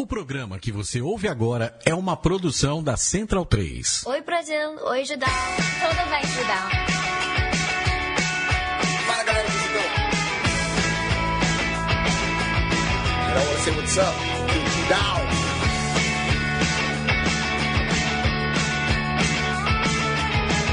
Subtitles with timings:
[0.00, 4.06] O programa que você ouve agora é uma produção da Central 3.
[4.06, 4.56] Oi, Brasil.
[4.86, 5.28] Oi, Judão.
[5.28, 6.70] Tudo bem, Judão?
[9.06, 9.82] Fala galera do Judão.
[13.28, 14.16] I don't wanna say what's up.
[14.72, 15.20] Judão.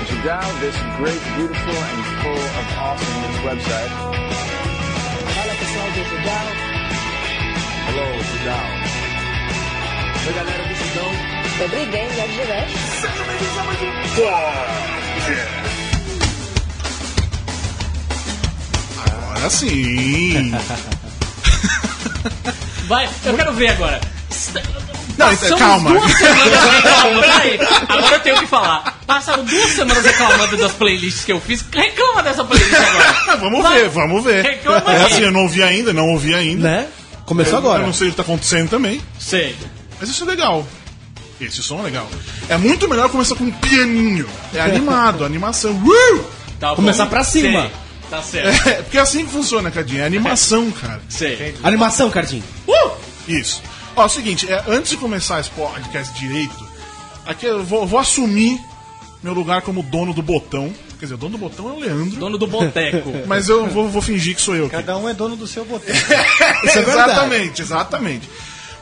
[0.07, 3.91] Judao, this great, beautiful, and full of awesomeness website.
[5.35, 6.47] Fala pessoal do Judão.
[7.89, 8.86] Hello, Judão.
[10.26, 11.10] Oi galera do Judão.
[11.58, 12.70] Добрый день, як живеш?
[13.00, 15.32] Sejam bem-vindos a mais um Podcast.
[19.06, 20.52] Agora sim.
[22.88, 24.00] Vai, eu quero ver agora.
[25.18, 25.90] Não, então, São calma.
[25.90, 27.20] duas semanas reclamando.
[27.20, 28.98] Peraí, agora eu tenho que falar.
[29.06, 31.64] Passaram duas semanas reclamando das playlists que eu fiz.
[31.72, 33.36] Reclama dessa playlist agora.
[33.38, 33.80] vamos Vai.
[33.82, 34.42] ver, vamos ver.
[34.42, 35.04] Reclama É aí.
[35.12, 36.68] assim, eu não ouvi ainda, não ouvi ainda.
[36.68, 36.86] Né?
[37.26, 37.82] Começou Eu- agora.
[37.82, 39.00] Eu não sei o que tá acontecendo também.
[39.18, 39.54] Sei.
[39.99, 40.65] Mas isso é legal.
[41.39, 42.09] Esse som é legal.
[42.49, 44.27] É muito melhor começar com um pianinho.
[44.53, 45.71] É animado, animação.
[45.73, 46.23] Uh!
[46.59, 47.11] Tá Começar bom?
[47.11, 47.61] pra cima.
[47.61, 47.71] Sei.
[48.09, 48.69] Tá certo.
[48.69, 50.01] É, porque é assim que funciona, Cadinho.
[50.01, 51.01] É animação, cara.
[51.09, 51.55] Sei.
[51.63, 52.43] Animação, Cardinho.
[53.27, 53.61] Isso.
[53.95, 56.67] Ó, é o seguinte, é, antes de começar esse podcast direito,
[57.25, 58.59] aqui eu vou, vou assumir
[59.21, 60.73] meu lugar como dono do botão.
[60.99, 62.19] Quer dizer, o dono do botão é o Leandro.
[62.19, 63.11] Dono do boteco.
[63.27, 64.65] Mas eu vou, vou fingir que sou eu.
[64.67, 64.75] Aqui.
[64.77, 65.63] Cada um é dono do seu.
[65.63, 68.29] Isso é exatamente, exatamente.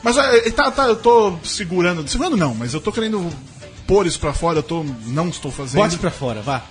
[0.06, 2.08] Mas é, tá, tá, eu tô segurando.
[2.08, 3.28] Segurando não, mas eu tô querendo
[3.88, 4.84] pôr isso pra fora, eu tô.
[5.08, 5.82] Não estou fazendo.
[5.82, 6.64] Bote pra fora, vá.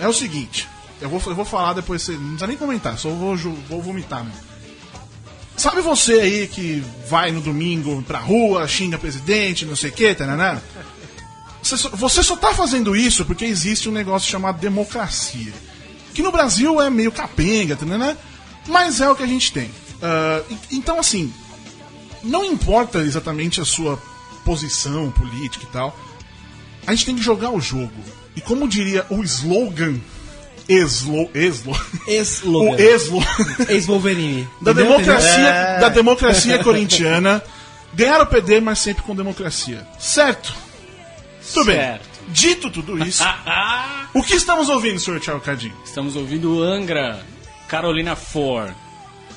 [0.00, 0.68] É o seguinte,
[1.00, 4.24] eu vou, eu vou falar depois, você não precisa nem comentar, só vou, vou vomitar
[4.24, 4.40] mesmo.
[5.56, 10.14] Sabe você aí que vai no domingo pra rua, xinga presidente, não sei o que,
[10.14, 10.58] tananá?
[11.62, 15.52] Você só, você só tá fazendo isso porque existe um negócio chamado democracia.
[16.14, 18.16] Que no Brasil é meio capenga, tananá,
[18.68, 19.70] mas é o que a gente tem.
[20.50, 21.32] E- então, assim,
[22.28, 24.00] não importa exatamente a sua
[24.44, 25.98] posição política e tal,
[26.86, 27.92] a gente tem que jogar o jogo.
[28.36, 29.98] E como diria o slogan,
[30.68, 31.72] eslo, eslo,
[32.04, 32.76] o Ex-Logan.
[32.78, 33.20] eslo
[33.68, 34.48] Ex-Wolverine.
[34.62, 35.80] da democracia, É.
[35.80, 37.42] da democracia corintiana,
[37.94, 39.86] ganhar ou perder, mas sempre com democracia.
[39.98, 40.54] Certo?
[41.52, 41.98] Tudo bem.
[42.28, 43.24] Dito tudo isso,
[44.12, 45.74] o que estamos ouvindo, senhor Thiago Cadinho?
[45.82, 47.24] Estamos ouvindo Angra,
[47.66, 48.70] Carolina For.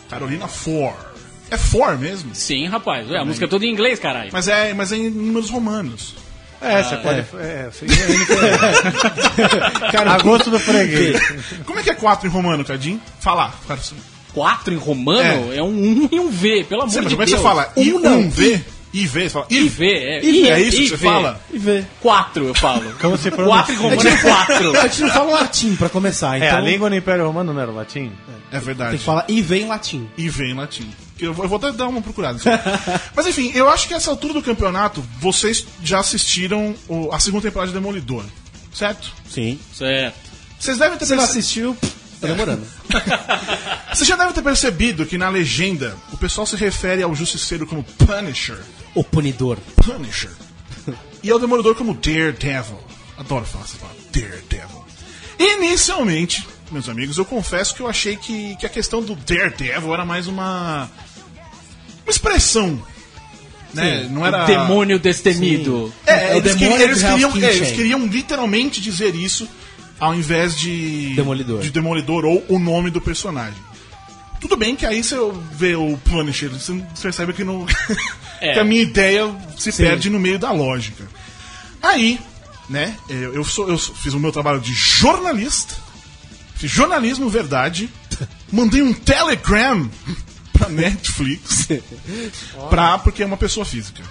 [0.09, 0.93] Carolina For.
[1.51, 2.33] É For mesmo?
[2.33, 3.07] Sim, rapaz.
[3.09, 4.29] Ué, a música é toda em inglês, caralho.
[4.31, 6.15] Mas é, mas é em números romanos.
[6.61, 7.19] É, você pode.
[7.39, 7.85] É, você-
[10.07, 11.19] a gosto do freguês.
[11.65, 13.01] Como é que é 4 em romano, Cadinho?
[13.19, 13.53] Fala.
[13.67, 13.79] cara.
[14.33, 15.57] Quatro em romano É.
[15.57, 17.41] é, um Um e um V, pelo amor Sim, mas de como é que Deus.
[17.41, 17.73] você fala?
[17.75, 18.61] I, Um não, um V?
[18.93, 19.65] IV, você fala IV.
[19.65, 20.23] IV, é.
[20.23, 21.03] IV, é isso que você IV.
[21.03, 21.41] fala?
[21.51, 21.83] E vê.
[21.99, 22.93] Quatro, eu falo.
[23.01, 23.89] Como se Quatro em pronuncia.
[23.89, 24.79] romano é quatro.
[24.79, 27.61] A gente não fala latim pra começar, então É, a língua no Império Romano não
[27.61, 28.11] era o latim?
[28.51, 28.91] É verdade.
[28.91, 30.07] tem que falar e vem em latim.
[30.17, 30.89] IV em latim.
[31.21, 32.39] Eu vou, eu vou até dar uma procurada.
[33.15, 37.43] Mas enfim, eu acho que essa altura do campeonato, vocês já assistiram o- a segunda
[37.43, 38.23] temporada de Demolidor.
[38.73, 39.11] Certo?
[39.29, 39.59] Sim.
[39.73, 40.17] Certo.
[40.59, 41.77] Vocês devem ter Você perce- assistiu?
[42.19, 42.65] Tá demorando.
[43.93, 47.83] Vocês já devem ter percebido que na legenda o pessoal se refere ao Justiceiro como
[47.83, 48.59] Punisher.
[48.93, 49.57] O punidor.
[49.83, 50.29] Punisher.
[51.23, 52.79] E ao Demolidor como Daredevil.
[53.17, 54.01] Adoro falar essa palavra.
[54.11, 54.83] Daredevil.
[55.39, 60.05] Inicialmente, meus amigos, eu confesso que eu achei que, que a questão do Daredevil era
[60.05, 60.89] mais uma.
[62.11, 62.81] Uma expressão.
[63.73, 64.07] Né?
[64.11, 64.43] Não era.
[64.43, 65.93] O demônio destemido.
[66.05, 69.47] É, É eles, demônio queriam, eles, queriam, é, eles queriam literalmente dizer isso
[69.99, 71.13] ao invés de.
[71.15, 71.61] Demolidor.
[71.61, 73.59] De Demolidor ou o nome do personagem.
[74.41, 75.15] Tudo bem que aí você
[75.53, 77.65] vê o Punisher, você percebe que, não,
[78.41, 78.53] É.
[78.53, 79.83] que a minha ideia se Sim.
[79.83, 81.07] perde no meio da lógica.
[81.81, 82.19] Aí,
[82.67, 85.75] né, eu, eu, sou, eu fiz o meu trabalho de jornalista,
[86.55, 87.87] fiz jornalismo verdade,
[88.51, 89.87] mandei um telegram
[90.61, 91.67] pra Netflix,
[92.69, 94.01] pra, porque é uma pessoa física.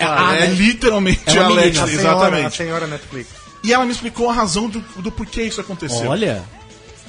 [0.00, 0.54] Ah, é né?
[0.54, 1.46] literalmente É a.
[1.46, 2.56] Alexa, A senhora, a exatamente.
[2.56, 3.30] senhora Netflix.
[3.62, 6.08] E ela me explicou a razão do, do porquê isso aconteceu.
[6.08, 6.44] Olha.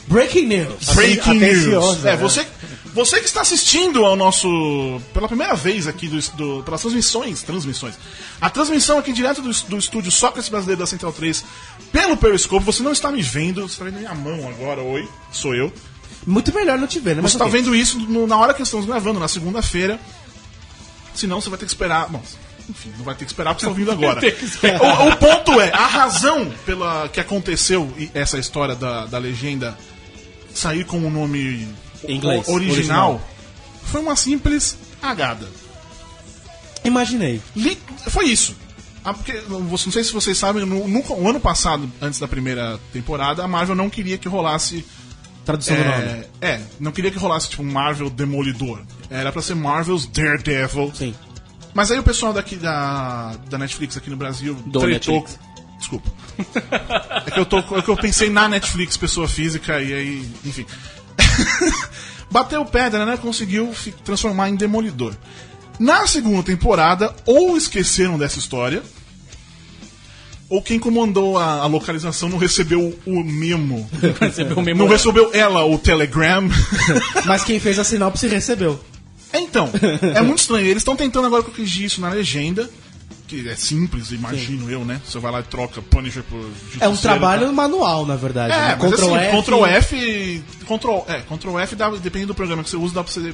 [0.07, 0.93] Breaking news.
[0.93, 2.05] Breaking news.
[2.05, 2.17] É, né?
[2.17, 2.45] você,
[2.93, 5.01] você que está assistindo ao nosso.
[5.13, 7.43] pela primeira vez aqui do, do, pelas transmissões.
[7.43, 7.95] Transmissões.
[8.39, 11.43] A transmissão aqui direto do, do estúdio Sócrates Brasileiro da Central 3
[11.91, 12.65] pelo Periscope.
[12.65, 14.81] Você não está me vendo, você está vendo minha mão agora.
[14.81, 15.71] Oi, sou eu.
[16.27, 17.21] Muito melhor não te ver, né?
[17.21, 17.59] Mas Você está ok.
[17.61, 19.97] vendo isso no- na hora que estamos gravando, na segunda-feira.
[21.15, 22.07] Senão você vai ter que esperar.
[22.09, 22.21] Bom,
[22.69, 24.21] enfim, não vai ter que esperar porque você está ouvindo agora.
[24.21, 29.77] o, o ponto é, a razão pela que aconteceu essa história da, da legenda
[30.53, 31.67] sair com o nome
[32.07, 33.21] inglês, original, original.
[33.85, 35.47] foi uma simples agada.
[36.83, 37.41] Imaginei.
[37.55, 37.77] Li-
[38.09, 38.55] foi isso.
[39.03, 42.27] Ah, porque, você- não sei se vocês sabem, no, no- no ano passado, antes da
[42.27, 44.85] primeira temporada, a Marvel não queria que rolasse
[45.47, 46.25] Tradução do nome.
[46.41, 48.81] É, é, não queria que rolasse tipo um Marvel Demolidor.
[49.09, 50.91] Era pra ser Marvel's Daredevil.
[50.93, 51.15] Sim.
[51.73, 55.21] Mas aí o pessoal daqui da, da Netflix aqui no Brasil Do tretou.
[55.21, 55.39] Netflix.
[55.79, 56.11] Desculpa.
[57.25, 60.65] é, que eu tô, é que eu pensei na Netflix, pessoa física, e aí, enfim.
[62.29, 63.15] Bateu pedra, né?
[63.15, 63.73] Conseguiu
[64.03, 65.15] transformar em Demolidor.
[65.79, 68.83] Na segunda temporada, ou esqueceram dessa história,
[70.49, 73.89] ou quem comandou a, a localização não recebeu o memo.
[74.19, 74.93] Recebeu um Não memorando.
[74.93, 76.47] recebeu ela o Telegram.
[77.25, 78.79] Mas quem fez a sinopse recebeu.
[79.33, 79.69] Então,
[80.15, 80.65] é muito estranho.
[80.65, 82.69] Eles estão tentando agora corrigir isso na legenda.
[83.27, 85.01] Que é simples, imagino eu, né?
[85.05, 86.37] Você vai lá e troca Punisher por
[86.79, 88.53] É um Justiceiro, trabalho manual, na verdade.
[88.53, 88.77] É, né?
[88.79, 89.41] mas Ctrl assim, F.
[89.43, 90.43] Ctrl F.
[90.65, 93.33] Ctrl, é, Ctrl F dá, dependendo do programa que você usa, dá pra você.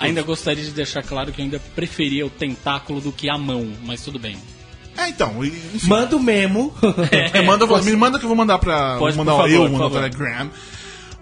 [0.00, 3.70] Ainda gostaria de deixar claro que eu ainda preferia o tentáculo do que a mão,
[3.84, 4.36] mas tudo bem.
[5.00, 5.86] É, então, enfim.
[5.88, 6.72] Manda o memo.
[7.32, 8.96] É, manda, me manda que eu vou mandar pra.
[8.98, 9.90] Pode, vou mandar favor, eu, favor.
[9.90, 10.50] Telegram.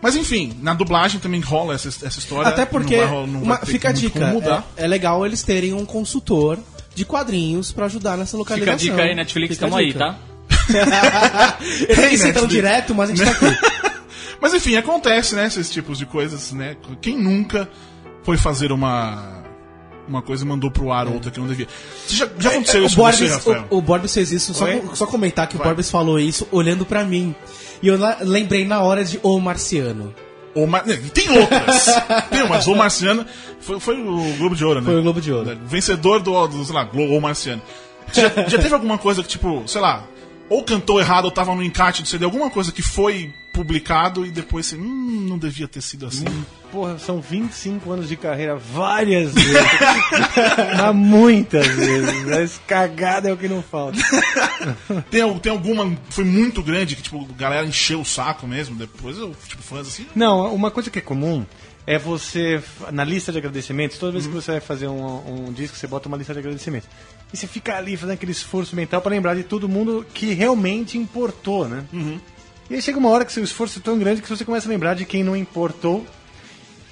[0.01, 2.49] Mas enfim, na dublagem também rola essa, essa história.
[2.49, 4.33] Até porque, Não vai não uma- vai fica a dica,
[4.77, 6.59] é, é legal eles terem um consultor
[6.95, 8.77] de quadrinhos pra ajudar nessa Fica a localização.
[8.79, 10.17] dica aí, Netflix, Fica a tamo aí, tá?
[11.61, 12.49] Eles nem citam Netflix.
[12.53, 13.57] direto, mas a gente tá aqui.
[14.41, 15.47] Mas enfim, acontece, né?
[15.49, 16.77] Esses tipos de coisas, né?
[17.03, 17.69] Quem nunca
[18.23, 19.38] foi fazer uma.
[20.09, 21.69] Uma coisa e mandou pro ar outra que não devia.
[22.09, 23.67] Já, já aconteceu É, o, isso com você, Borbes, Rafael?
[23.71, 25.67] o, o Borbes fez isso, só, com- só comentar que Vai.
[25.67, 27.35] o Borbes falou isso olhando pra mim.
[27.83, 30.15] E eu la- lembrei na hora de O Marciano.
[30.55, 30.83] O Mar...
[31.13, 31.87] Tem outras.
[32.31, 32.67] Tem umas.
[32.67, 33.25] O Marciano
[33.61, 34.87] foi, foi o Globo de Ouro, né?
[34.87, 35.57] Foi o Globo de Ouro.
[35.67, 37.61] Vencedor do, do sei lá, Globo ou Marciano.
[38.13, 40.05] Já, já teve alguma coisa que, tipo, sei lá,
[40.49, 44.31] ou cantou errado ou tava no encarte do CD, alguma coisa que foi publicado e
[44.31, 46.25] depois você, hum, não devia ter sido assim.
[46.71, 49.53] Porra, são 25 anos de carreira, várias vezes.
[50.79, 52.25] Mas muitas vezes.
[52.25, 53.99] Mas cagada é o que não falta.
[55.11, 59.17] Tem, tem alguma foi muito grande que, tipo, a galera encheu o saco mesmo, depois
[59.17, 60.07] eu, tipo, fãs assim.
[60.15, 61.45] Não, uma coisa que é comum
[61.87, 62.63] é você,
[62.93, 66.09] na lista de agradecimentos, toda vez que você vai fazer um, um disco, você bota
[66.09, 66.89] uma lista de agradecimentos.
[67.33, 70.99] E você fica ali fazendo aquele esforço mental pra lembrar de todo mundo que realmente
[70.99, 71.85] importou, né?
[72.71, 74.71] E aí chega uma hora que seu esforço é tão grande que você começa a
[74.71, 76.07] lembrar de quem não importou.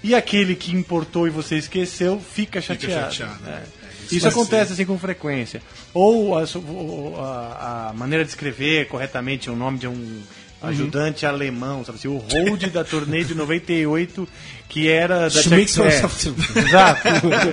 [0.03, 3.13] E aquele que importou e você esqueceu fica chateado.
[3.13, 3.41] chateado.
[3.49, 3.63] É.
[4.05, 5.61] isso Isso acontece assim com frequência.
[5.93, 10.23] Ou a, a- a maneira de escrever corretamente o nome de um
[10.63, 14.27] ajudante alemão, sabe assim, o hold da turnê de 98,
[14.69, 16.01] que era da Schmitz Jack- é,
[16.61, 17.01] Exato.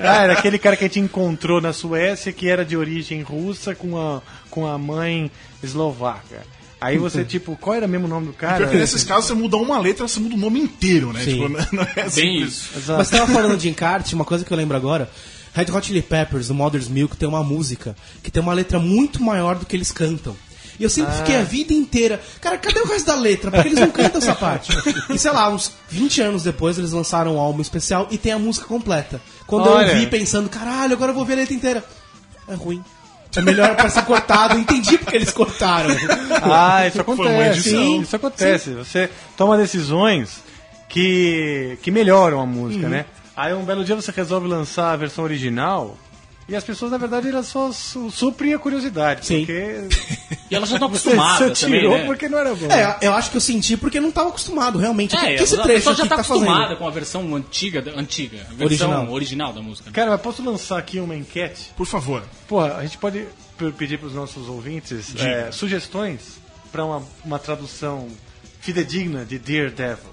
[0.03, 3.75] Ah, era aquele cara que a gente encontrou na Suécia, que era de origem russa,
[3.75, 5.29] com a, com a mãe
[5.61, 6.45] eslovaca.
[6.83, 8.65] Aí você, tipo, qual era mesmo o nome do cara?
[8.65, 11.21] Porque nesses casos você muda uma letra, você muda o nome inteiro, né?
[11.23, 11.41] Sim.
[11.41, 12.49] Tipo, não é Bem simples.
[12.49, 12.69] isso.
[12.77, 12.99] Exato.
[12.99, 15.09] Mas você tava falando de encarte, uma coisa que eu lembro agora.
[15.53, 19.21] Red Hot Chili Peppers, do Mother's Milk, tem uma música que tem uma letra muito
[19.21, 20.35] maior do que eles cantam.
[20.79, 23.51] E eu sempre fiquei a vida inteira, cara, cadê o resto da letra?
[23.51, 24.71] Porque eles não cantam essa parte.
[25.09, 28.39] E sei lá, uns 20 anos depois eles lançaram um álbum especial e tem a
[28.39, 29.21] música completa.
[29.45, 29.91] Quando Olha.
[29.91, 31.85] eu vi pensando, caralho, agora eu vou ver a letra inteira.
[32.47, 32.83] É ruim.
[33.35, 34.57] É melhor pra ser cortado.
[34.59, 35.89] Entendi porque eles cortaram.
[36.41, 37.61] Ah, isso acontece.
[37.69, 38.71] Sim, isso acontece.
[38.71, 40.41] Você toma decisões
[40.87, 42.47] que, que melhoram a Uhum.
[42.47, 43.05] música, né?
[43.35, 45.97] Aí um belo dia você resolve lançar a versão original
[46.47, 49.25] e as pessoas, na verdade, elas só su suprem a curiosidade.
[49.25, 49.45] Sim.
[49.45, 49.87] Porque
[50.51, 52.05] E elas já estão acostumadas você também, tirou né?
[52.05, 52.67] porque não era bom.
[52.71, 55.17] É, eu acho que eu senti porque não tava acostumado, realmente.
[55.17, 56.43] Que, É, que esse a trecho pessoa aqui já tá tá fazendo?
[56.43, 59.11] acostumada com a versão antiga, antiga, a versão Original.
[59.11, 59.89] original, da música.
[59.91, 61.71] Cara, mas posso lançar aqui uma enquete?
[61.75, 62.23] Por favor.
[62.47, 63.25] Pô, a gente pode
[63.77, 66.39] pedir para os nossos ouvintes é, sugestões
[66.71, 68.07] para uma, uma tradução
[68.59, 70.11] fidedigna de Daredevil.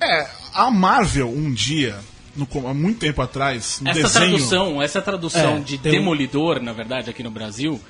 [0.00, 1.96] É, a Marvel um dia,
[2.36, 4.28] no, há muito tempo atrás, no Essa desenho.
[4.30, 7.80] tradução, essa tradução É, de tem um- Demolidor, na verdade, aqui no Brasil,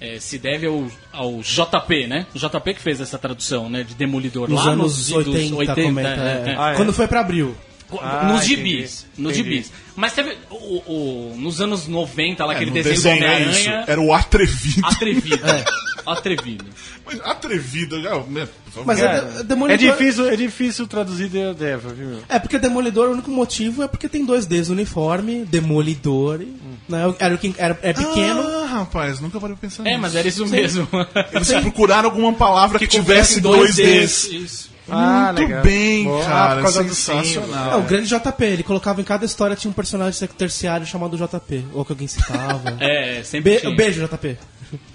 [0.00, 2.26] é, se deve ao, ao JP, né?
[2.34, 3.84] O JP que fez essa tradução, né?
[3.84, 6.08] De Demolidor Nos lá anos nos 80, comenta.
[6.08, 6.50] é, é.
[6.52, 6.56] é.
[6.58, 6.76] Ah, é?
[6.76, 7.54] Quando foi pra abril.
[8.00, 9.06] Ah, nos entendi, gibis.
[9.18, 9.50] Nos entendi.
[9.56, 9.72] gibis.
[9.94, 10.34] Mas teve.
[10.50, 13.50] O, o- nos anos 90, lá, É, aquele desenho, desenho do é isso.
[13.60, 13.84] Homem-Aranha.
[13.86, 14.86] Era o atrevido.
[14.86, 15.42] Atrevido.
[16.06, 16.64] Atrevido.
[17.04, 18.48] Mas atrevido, né.
[18.86, 19.88] Mas É, é, de- Demolidor...
[19.88, 22.18] é difícil, é difícil traduzir Daredevil, viu?
[22.28, 26.56] É porque Demolidor, o único motivo é porque tem dois Ds no uniforme, Demolidor, e,
[26.88, 28.40] né, era, o que- era, é pequeno.
[28.42, 30.00] Ah, rapaz, nunca parei pensar É, nisso.
[30.00, 30.88] mas era isso mesmo.
[31.32, 34.24] Eles procuraram alguma palavra que, tivesse dois Ds.
[34.30, 34.72] Isso.
[34.88, 35.62] Ah, Muito legal.
[35.62, 36.54] bem, Boa, cara.
[36.56, 37.72] por causa do sensacional.
[37.72, 41.64] É, o grande JP, ele colocava em cada história tinha um personagem terciário chamado JP,
[41.72, 42.76] ou que alguém citava.
[42.80, 43.76] É, sempre Be- tinha.
[43.76, 44.36] beijo, JP.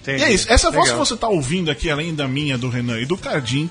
[0.01, 0.21] Entendi.
[0.21, 0.51] E é isso.
[0.51, 1.05] Essa voz que Legal.
[1.05, 3.69] você tá ouvindo aqui, além da minha, do Renan e do Cardim,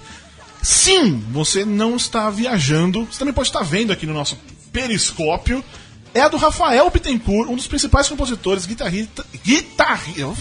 [0.62, 3.04] sim, você não está viajando.
[3.06, 4.38] Você também pode estar vendo aqui no nosso
[4.72, 5.64] periscópio.
[6.14, 9.26] É a do Rafael Bittencourt, um dos principais compositores, guitarrista.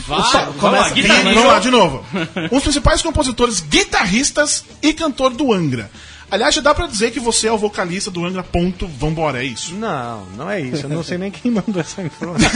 [0.07, 1.33] Vai, começa guitarrista.
[1.33, 2.05] Vamos lá, de novo.
[2.49, 5.91] Um dos principais compositores, guitarristas e cantor do Angra.
[6.29, 8.41] Aliás, já dá pra dizer que você é o vocalista do Angra.
[8.43, 9.75] Ponto, vambora, é isso.
[9.75, 10.85] Não, não é isso.
[10.85, 12.49] Eu não sei nem quem mandou essa informação.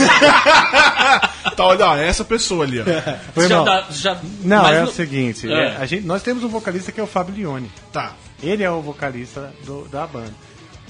[1.56, 2.84] tá, olha, ó, é essa pessoa ali, ó.
[3.32, 3.64] Foi já mal.
[3.64, 5.50] dá- já- Não, mas é o seguinte.
[5.50, 5.52] É.
[5.52, 7.70] é, a gente, nós temos um vocalista que é o Fábio Lione.
[7.92, 8.12] Tá.
[8.42, 10.32] Ele é o vocalista do- da banda.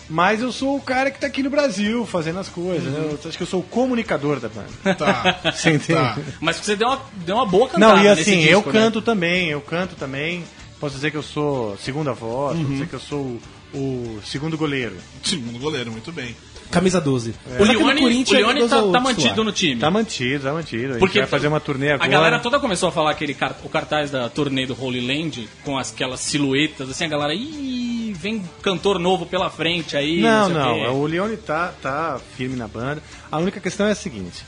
[0.08, 2.92] Mas eu sou o cara que tá aqui no Brasil fazendo as coisas.
[2.92, 2.98] né?
[3.12, 4.94] Eu acho que eu sou o comunicador da banda.
[4.96, 5.36] Tá.
[5.54, 6.00] Você entende?
[6.00, 6.18] Tá.
[6.40, 8.80] Mas você deu uma, deu uma boa cantada Não, e nesse assim, disco, eu né?
[8.80, 10.42] canto também, eu canto também.
[10.80, 13.38] Posso dizer que eu sou segunda voz, posso dizer que eu sou
[13.74, 14.96] o, o segundo goleiro.
[15.22, 16.34] Segundo goleiro, muito bem.
[16.70, 17.30] Camisa 12.
[17.30, 19.80] O Só que no Leone, o Corinthians Leone tá, o tá mantido no time.
[19.80, 20.84] Tá mantido, tá mantido.
[20.84, 22.04] A gente Porque vai fazer uma turnê agora.
[22.04, 25.48] A galera toda começou a falar aquele car- o cartaz da turnê do Holy Land
[25.64, 30.20] com as- aquelas silhuetas, assim, a galera, ih, vem cantor novo pela frente aí.
[30.20, 30.74] Não, sei o não.
[30.74, 33.02] quê." O Leone tá, tá firme na banda.
[33.30, 34.44] A única questão é a seguinte: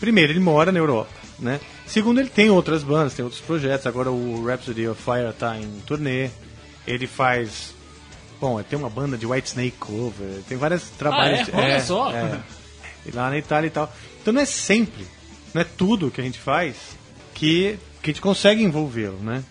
[0.00, 1.60] primeiro, ele mora na Europa, né?
[1.88, 3.86] Segundo, ele tem outras bandas, tem outros projetos.
[3.86, 6.30] Agora o Rhapsody of Fire tá em turnê.
[6.86, 7.74] Ele faz.
[8.40, 11.48] Bom, tem uma banda de White Snake Cover, tem vários trabalhos.
[11.48, 11.56] é?
[11.56, 12.12] Olha só.
[12.12, 12.40] é.
[13.06, 13.92] E lá na Itália e tal.
[14.20, 15.04] Então não é sempre,
[15.54, 16.76] não é tudo que a gente faz
[17.34, 19.42] que, que a gente consegue envolvê-lo, né?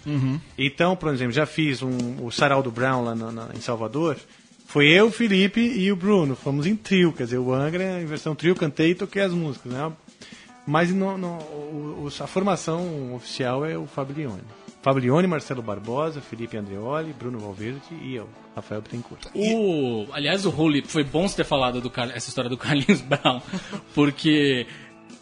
[0.58, 4.16] Então, por exemplo, já fiz um, o Saraldo Brown lá na- na- em Salvador.
[4.68, 6.36] Foi eu, o Felipe e o Bruno.
[6.36, 9.72] Fomos em trio, quer dizer, o Angra, em versão trio, cantei e toquei as músicas,
[9.72, 9.92] né?
[10.68, 14.44] Mas no, no- o- a formação oficial é o Fablione.
[14.82, 19.26] Fablione, Marcelo Barbosa, Felipe Andreoli, Bruno Valverde e eu, Rafael Trincourt.
[19.34, 23.42] O, aliás, o Holy, foi bom você ter falado do, essa história do Carlinhos Brown,
[23.96, 24.68] porque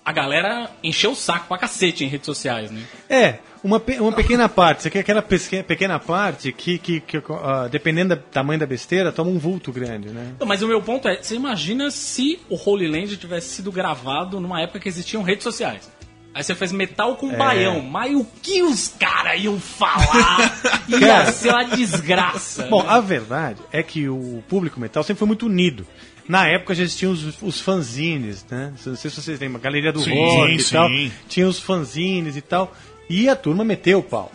[0.04, 2.84] a galera encheu o saco pra cacete em redes sociais, né?
[3.10, 4.84] É, uma, pe- uma pequena parte.
[4.84, 9.32] Você quer aquela pequena parte que, que, que ah, dependendo do tamanho da besteira, toma
[9.32, 10.34] um vulto grande, né?
[10.40, 14.40] Não, Mas o meu ponto é, você imagina se o Holy Land tivesse sido gravado
[14.40, 15.92] numa época que existiam redes sociais.
[16.34, 20.54] Aí você fez metal com baião, mas o que os caras iam falar
[20.90, 21.32] ia Cara.
[21.32, 22.66] ser uma desgraça.
[22.68, 22.90] Bom, né?
[22.90, 25.88] a verdade é que o público metal sempre foi muito unido.
[26.28, 28.74] Na época já existiam os, os fanzines, né?
[28.86, 30.74] Não sei se vocês lembram, a Galeria do Sim, Rock e sim.
[30.74, 30.90] tal.
[31.30, 32.76] Tinha os fanzines e tal.
[33.10, 34.32] E a turma meteu o pau.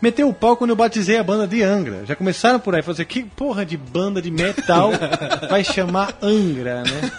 [0.00, 2.04] Meteu o pau quando eu batizei a banda de Angra.
[2.04, 4.90] Já começaram por aí, falaram assim, que porra de banda de metal
[5.48, 7.10] vai chamar Angra, né?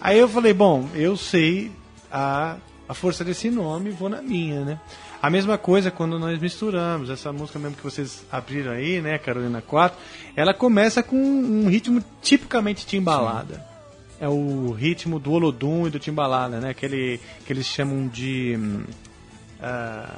[0.00, 1.72] Aí eu falei, bom, eu sei
[2.12, 2.56] a,
[2.88, 4.80] a força desse nome, vou na minha, né?
[5.20, 9.60] A mesma coisa quando nós misturamos, essa música mesmo que vocês abriram aí, né, Carolina
[9.60, 9.98] 4,
[10.36, 13.66] ela começa com um ritmo tipicamente timbalada.
[14.20, 16.70] É o ritmo do Olodum e do timbalada, né?
[16.70, 18.56] Aquele que eles chamam de...
[19.60, 20.14] ah,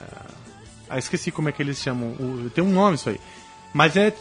[0.89, 2.15] ah, esqueci como é que eles chamam.
[2.55, 3.21] tem um nome isso aí.
[3.73, 4.13] Mas é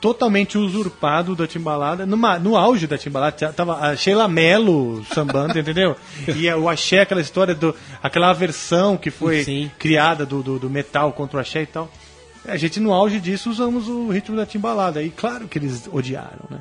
[0.00, 2.04] totalmente usurpado da timbalada.
[2.04, 5.96] Numa, no auge da timbalada tava a Sheila Mello sambando, entendeu?
[6.28, 7.74] E o axé, aquela história do.
[8.02, 9.70] aquela versão que foi Sim.
[9.78, 11.90] criada do, do, do metal contra o axé e tal.
[12.46, 15.02] A gente, no auge disso, usamos o ritmo da timbalada.
[15.02, 16.58] E claro que eles odiaram, né?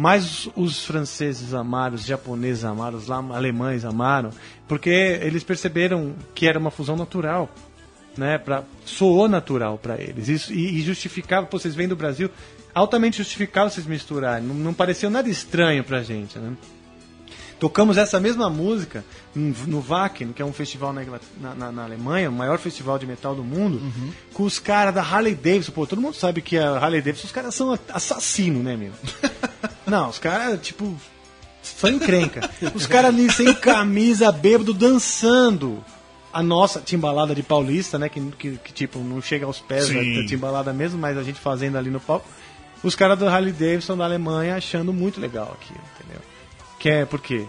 [0.00, 4.30] Mas os, franceses amaram, os japoneses amaram, os alemães amaram,
[4.68, 7.52] porque eles perceberam que era uma fusão natural,
[8.16, 8.38] né?
[8.38, 10.28] Pra, soou natural para eles.
[10.28, 12.30] Isso, e, e justificava, pô, vocês vêm do Brasil,
[12.72, 14.46] altamente justificava vocês misturarem.
[14.46, 16.52] Não, não pareceu nada estranho pra gente, né?
[17.58, 21.02] Tocamos essa mesma música no Wacken, que é um festival na,
[21.54, 23.80] na- na- Alemanha, o maior festival de metal do mundo,
[24.32, 25.72] com os caras da Harley Davidson.
[25.72, 28.92] Pô, todo mundo sabe que a Harley Davidson, os caras são assassinos, né, meu?
[29.86, 30.94] Não, os caras, tipo,
[31.62, 32.48] são encrenca.
[32.74, 35.82] Os caras ali sem camisa, bêbado, dançando.
[36.30, 38.08] A nossa timbalada de paulista, né?
[38.08, 40.20] Que, que, que, tipo, não chega aos pés da, Sim.
[40.22, 42.26] da timbalada mesmo, mas a gente fazendo ali no palco.
[42.82, 45.80] Os caras do Harley Davidson da Alemanha achando muito legal aquilo,
[46.78, 46.80] entendeu?
[46.80, 47.46] Que é porque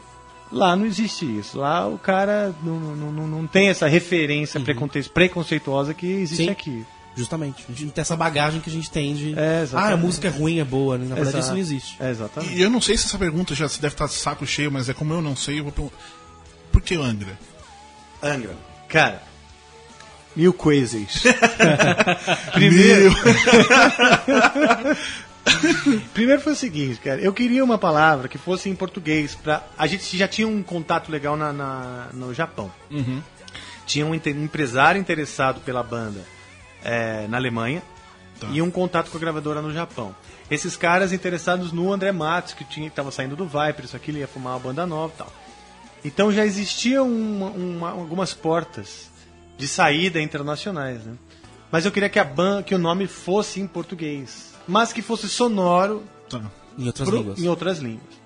[0.52, 1.60] lá não existe isso.
[1.60, 6.50] Lá o cara não, não, não, não tem essa referência preconce- preconceituosa que existe Sim.
[6.50, 6.86] aqui.
[7.16, 7.66] Justamente.
[7.68, 9.34] A gente não tem essa bagagem que a gente tem de.
[9.38, 10.98] É, ah, a música é ruim, é boa.
[10.98, 11.06] né?
[11.06, 11.44] Na verdade, Exato.
[11.44, 11.98] isso não existe.
[12.00, 12.56] É, exatamente.
[12.56, 14.88] E eu não sei se essa pergunta já se deve estar de saco cheio, mas
[14.88, 15.98] é como eu não sei, eu vou perguntar.
[16.72, 17.38] Por que Angra?
[18.24, 18.56] Angra.
[18.88, 19.22] Cara,
[20.36, 21.24] mil coisas.
[22.54, 23.12] Primeiro.
[26.14, 27.20] Primeiro foi o seguinte, cara.
[27.22, 29.36] Eu queria uma palavra que fosse em português.
[29.36, 29.64] Pra...
[29.78, 32.72] A gente já tinha um contato legal na, na- no Japão.
[33.86, 36.24] Tinha um empresário interessado pela banda
[36.84, 37.82] é, na Alemanha
[38.54, 40.16] e um contato com a gravadora no Japão.
[40.50, 44.28] Esses caras interessados no André Matos, que estava saindo do Viper, isso aqui, ele ia
[44.28, 45.34] fumar uma banda nova e tal.
[46.06, 49.10] Então já existiam uma- uma- algumas portas
[49.58, 51.14] de saída internacionais, né?
[51.72, 55.28] Mas eu queria que a ban que o nome fosse em português, mas que fosse
[55.28, 56.42] sonoro Tá.
[56.78, 57.40] Em outras pro- línguas.
[57.40, 58.20] em outras línguas.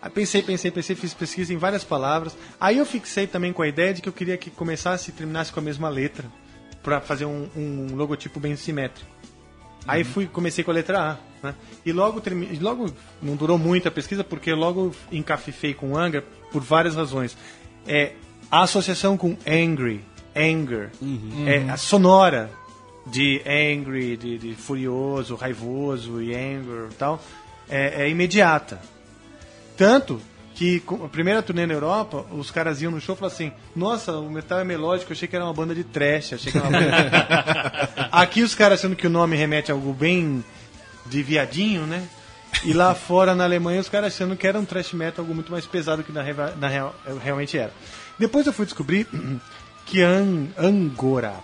[0.00, 2.36] Aí pensei, pensei, pensei, fiz pesquisa em várias palavras.
[2.60, 5.50] Aí eu fixei também com a ideia de que eu queria que começasse e terminasse
[5.52, 6.26] com a mesma letra,
[6.82, 9.10] para fazer um, um logotipo bem simétrico.
[9.86, 11.54] Aí fui, comecei com a letra A, né?
[11.84, 12.58] E logo, termi...
[12.58, 12.90] logo
[13.20, 17.36] não durou muito a pesquisa, porque logo encafifei com Angra por várias razões.
[17.86, 18.12] É,
[18.50, 20.02] a associação com angry,
[20.36, 20.90] anger,
[21.46, 22.50] é a sonora
[23.06, 27.22] de angry, de, de furioso, raivoso e anger e tal,
[27.68, 28.80] é, é imediata.
[29.76, 30.20] Tanto
[30.54, 34.12] que a primeira turnê na Europa, os caras iam no show e falavam assim: Nossa,
[34.12, 36.68] o metal é melódico, eu achei que era uma banda de trash, achei que era
[36.68, 38.08] uma banda.
[38.12, 40.44] Aqui os caras achando que o nome remete a algo bem
[41.06, 42.06] de viadinho, né?
[42.62, 45.50] E lá fora na Alemanha os caras achando que era um thrash metal, algo muito
[45.50, 46.22] mais pesado que na,
[46.56, 47.72] na real, realmente era.
[48.16, 49.08] Depois eu fui descobrir
[49.84, 51.34] que an, Angora,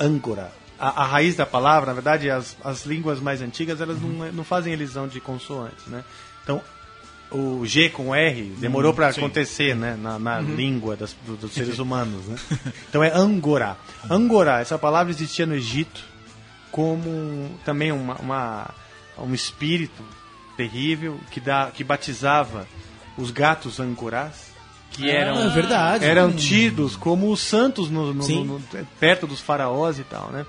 [0.00, 4.32] Angora, a, a raiz da palavra, na verdade, as, as línguas mais antigas elas não,
[4.32, 6.04] não fazem elisão de consoantes, né?
[6.42, 6.60] Então
[7.30, 11.78] o G com R demorou para acontecer né, na, na língua das- do- dos seres
[11.78, 12.24] humanos.
[12.26, 12.36] Né?
[12.88, 13.76] Então é Angorá.
[14.08, 16.04] Angorá, essa palavra existia no Egito
[16.70, 18.70] como também uma, uma-
[19.18, 20.02] um espírito
[20.56, 22.66] terrível que, dá, que batizava
[23.16, 24.54] os gatos angorás,
[24.90, 26.04] que eram, é verdade.
[26.04, 28.60] eram tidos como os santos no- no- no-
[29.00, 30.30] perto dos faraós e tal.
[30.30, 30.46] Né?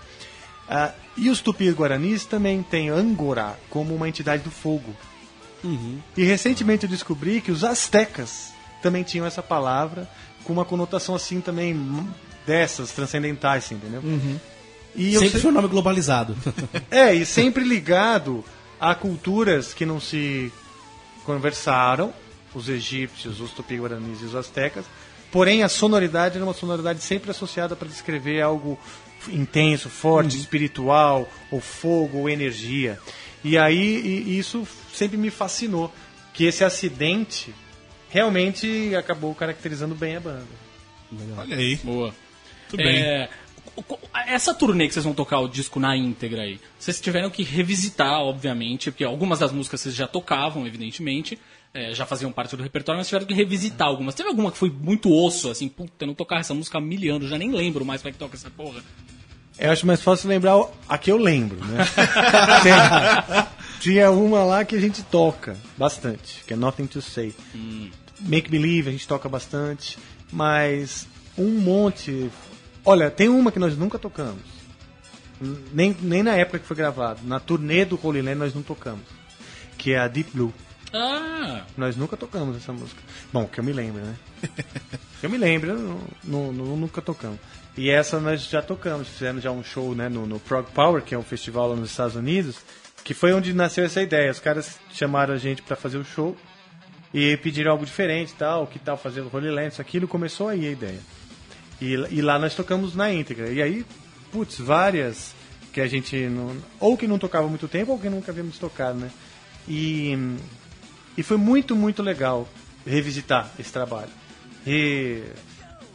[0.70, 4.94] Ah, e os tupis-guaranis também têm Angorá como uma entidade do fogo.
[6.16, 10.08] E recentemente eu descobri que os astecas também tinham essa palavra
[10.44, 11.76] com uma conotação assim também
[12.46, 14.02] dessas transcendentais, assim, entendeu?
[14.96, 16.36] E eu Sempre se- foi um nome globalizado.
[16.90, 18.44] é, e sempre ligado
[18.80, 20.52] a culturas que não se
[21.26, 22.14] conversaram,
[22.54, 24.86] os egípcios, os tupi-guaranis e os astecas,
[25.32, 28.80] porém a sonoridade era uma sonoridade sempre associada para descrever algo
[29.30, 33.00] intenso, forte, espiritual, ou fogo, ou energia.
[33.44, 35.94] E aí e- isso sempre me fascinou,
[36.34, 37.54] que esse acidente
[38.10, 40.46] realmente acabou caracterizando bem a banda.
[41.38, 41.76] Olha aí.
[41.78, 42.14] Boa.
[42.70, 42.98] Tudo bem.
[43.02, 43.30] É,
[43.86, 47.44] co- essa turnê que vocês vão tocar o disco na íntegra aí, vocês tiveram que
[47.44, 51.40] revisitar, obviamente, porque algumas das músicas vocês já tocavam, evidentemente,
[51.74, 54.16] é, já faziam parte do repertório, mas tiveram que revisitar algumas.
[54.16, 57.14] Teve alguma que foi muito osso, assim, puta, eu não tocava essa música há mil
[57.16, 58.84] anos, já nem lembro mais como é que toca essa porra.
[59.60, 61.78] Eu acho mais fácil lembrar o- a que eu lembro, né?
[62.64, 63.48] Tem-
[63.80, 67.34] tinha uma lá que a gente toca bastante, que é Nothing to Say.
[68.22, 69.98] Make Believe a gente toca bastante,
[70.32, 72.30] mas um monte.
[72.86, 74.42] Olha, tem uma que nós nunca tocamos.
[75.72, 77.20] Nem, nem na época que foi gravado.
[77.24, 79.06] Na turnê do Holy Land nós não tocamos.
[79.78, 80.54] Que é a Deep Blue.
[80.94, 83.00] Ah, Nós nunca tocamos essa música.
[83.32, 84.16] Bom, que eu me lembro, né?
[85.22, 87.40] eu me lembro, não- não- nunca tocamos.
[87.78, 91.14] E essa nós já tocamos, fizemos já um show né, no, no Prog Power, que
[91.14, 92.58] é um festival lá nos Estados Unidos,
[93.04, 94.32] que foi onde nasceu essa ideia.
[94.32, 96.36] Os caras chamaram a gente para fazer o show
[97.14, 100.72] e pediram algo diferente, tal, que tal fazer o Holy Land, aquilo, começou aí a
[100.72, 101.00] ideia.
[101.80, 103.50] E, e lá nós tocamos na íntegra.
[103.50, 103.86] E aí,
[104.32, 105.34] putz, várias
[105.72, 108.98] que a gente não, ou que não tocava muito tempo ou que nunca havíamos tocado,
[108.98, 109.12] né?
[109.68, 110.18] E,
[111.16, 112.48] e foi muito, muito legal
[112.86, 114.10] revisitar esse trabalho.
[114.68, 115.24] E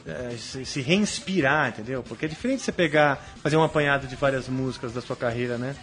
[0.07, 2.03] eh, se, se reinspirar, entendeu?
[2.03, 5.77] Porque é diferente você pegar, fazer um apanhado de várias músicas da sua carreira, né?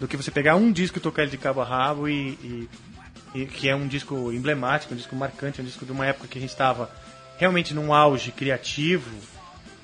[0.00, 2.68] Do que você pegar um disco e tocar ele de cabo a rabo e, e-
[3.34, 6.36] e que é um disco emblemático, um disco marcante, um disco de uma época que
[6.36, 6.90] a gente estava
[7.38, 9.08] realmente num auge criativo,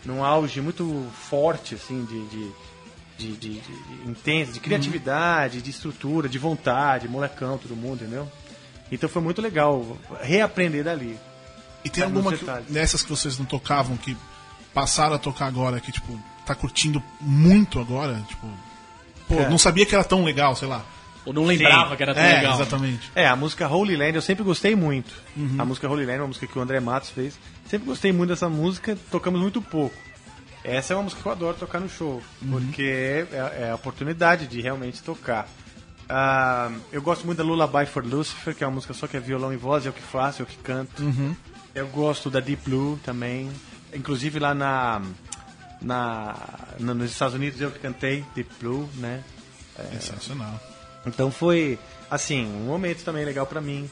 [0.04, 2.52] num auge muito forte, assim, de, de,
[3.18, 8.30] de, de- de- intenso, de criatividade, de estrutura, de vontade, molecão, todo mundo, entendeu?
[8.92, 11.18] Então foi muito legal reaprender dali.
[11.84, 14.16] E tem Sabe, alguma que- dessas que vocês não tocavam que
[14.74, 18.22] passaram a tocar agora, que, tipo, tá curtindo muito agora?
[18.28, 18.46] Tipo,
[19.28, 19.48] pô, Cara.
[19.50, 20.84] não sabia que era tão legal, sei lá.
[21.26, 22.54] ou não lembrava que era tão é, legal.
[22.54, 23.10] exatamente.
[23.14, 25.12] É, a música Holy Land eu sempre gostei muito.
[25.58, 27.38] A música Holy Land é uma música que o André Matos fez.
[27.68, 29.94] Sempre gostei muito dessa música, tocamos muito pouco.
[30.64, 34.46] Essa é uma música que eu adoro tocar no show, porque é, é a oportunidade
[34.46, 35.46] de realmente tocar.
[36.08, 39.20] Ah, eu gosto muito da Lullaby for Lucifer, que é uma música só que é
[39.20, 41.02] violão e voz, é o que faço, é o que canto.
[41.78, 43.50] Eu gosto da Deep Blue também.
[43.94, 45.00] Inclusive lá na,
[45.80, 46.36] na,
[46.78, 49.22] na- nos Estados Unidos eu que cantei Deep Blue, né?
[49.92, 50.60] Sensacional.
[51.06, 51.78] Então foi,
[52.10, 53.88] assim, um momento também legal pra mim.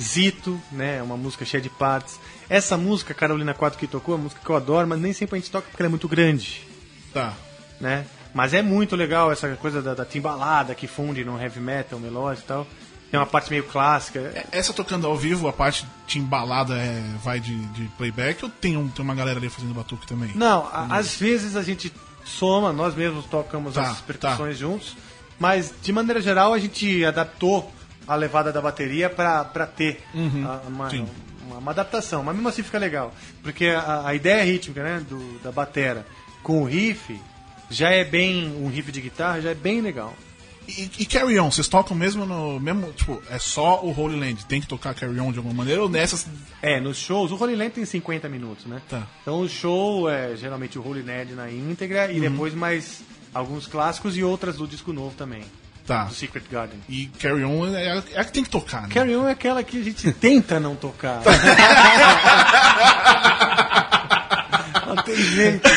[0.00, 1.02] Zito, né?
[1.02, 2.18] Uma música cheia de partes.
[2.48, 5.36] Essa música, Carolina 4 que tocou, é uma música que eu adoro, mas nem sempre
[5.36, 6.66] a gente toca porque ela é muito grande,
[7.12, 7.32] Tá.
[7.80, 8.06] né?
[8.34, 12.44] Mas é muito legal essa coisa da, da timbalada que funde no heavy metal, melódico
[12.44, 12.66] e tal.
[13.16, 14.46] Tem uma parte meio clássica.
[14.52, 18.76] Essa tocando ao vivo, a parte de embalada é, vai de, de playback ou tem,
[18.76, 20.30] um, tem uma galera ali fazendo batuque também?
[20.34, 21.92] Não, às vezes a gente
[22.24, 24.96] soma, nós mesmos tocamos Tá, as percussões juntos,
[25.38, 27.72] mas de maneira geral a gente adaptou
[28.06, 30.02] a levada da bateria pra ter
[30.46, 30.88] a- uma,
[31.48, 35.38] uma, uma adaptação, mas mesmo assim fica legal, porque a, a ideia rítmica né, do,
[35.42, 36.06] da batera
[36.42, 37.20] com o riff
[37.70, 40.14] já é bem, um riff de guitarra já é bem legal.
[40.68, 42.58] E, e Carry On, vocês tocam mesmo no.
[42.58, 44.44] Mesmo, tipo, é só o Holy Land?
[44.46, 45.82] Tem que tocar Carry On de alguma maneira?
[45.82, 46.26] Ou nessas.
[46.60, 48.80] É, nos shows, o Holy Land tem 50 minutos, né?
[48.88, 49.06] Tá.
[49.22, 53.00] Então o show é geralmente o Holy Land na íntegra e depois mais
[53.32, 55.44] alguns clássicos e outras do disco novo também.
[55.86, 56.04] Tá.
[56.04, 56.80] Do Secret Garden.
[56.88, 58.88] E Carry On é, a- é a que tem que tocar, né?
[58.92, 61.22] Carry On é aquela que a gente tenta não tocar.
[64.86, 65.68] não tem jeito.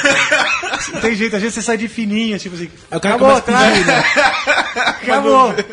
[0.94, 2.70] Não tem jeito, às vezes você sai de fininho, tipo assim.
[2.92, 3.60] Aí o cara acabou, tá?
[4.90, 5.54] Acabou.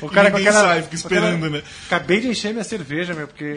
[0.00, 0.60] O cara com aquela.
[0.60, 1.62] sai, fica aquela- esperando, né?
[1.86, 3.56] Acabei de encher minha cerveja, meu, porque.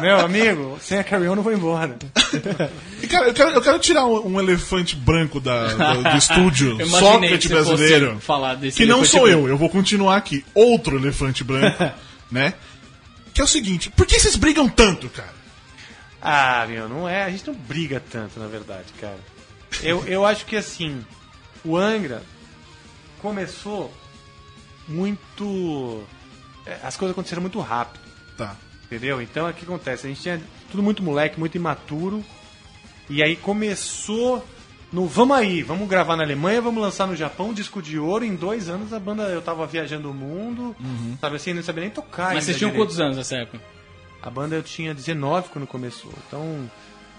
[0.00, 1.94] meu amigo, sem a Carry não vou embora.
[3.02, 6.78] E, cara, eu quero, eu quero tirar um, um elefante branco da, do, do estúdio,
[6.88, 8.18] Sócrates fosse brasileiro.
[8.18, 9.40] falar desse que não sou branco.
[9.40, 10.42] eu, eu vou continuar aqui.
[10.54, 11.84] Outro elefante branco,
[12.30, 12.54] né?
[13.34, 15.34] Que é o seguinte, por que vocês brigam tanto, cara?
[16.22, 17.24] Ah, meu, não é.
[17.24, 19.18] A gente não briga tanto, na verdade, cara.
[19.82, 21.04] Eu, eu acho que assim,
[21.64, 22.22] o Angra
[23.20, 23.92] começou
[24.88, 26.02] muito.
[26.64, 28.02] é, As coisas aconteceram muito rápido,
[28.36, 28.56] Tá.
[28.84, 29.20] entendeu?
[29.20, 30.06] Então o que acontece?
[30.06, 32.24] A gente tinha tudo muito moleque, muito imaturo.
[33.08, 34.44] E aí começou
[34.92, 38.24] no vamos aí, vamos gravar na Alemanha, vamos lançar no Japão, disco de ouro.
[38.24, 40.74] Em dois anos a banda, eu tava viajando o mundo,
[41.20, 42.34] sabe assim, não sabia nem tocar.
[42.34, 42.86] Mas vocês tinham direito.
[42.88, 43.60] quantos anos nessa época?
[44.22, 46.12] A banda eu tinha 19 quando começou.
[46.26, 46.68] Então,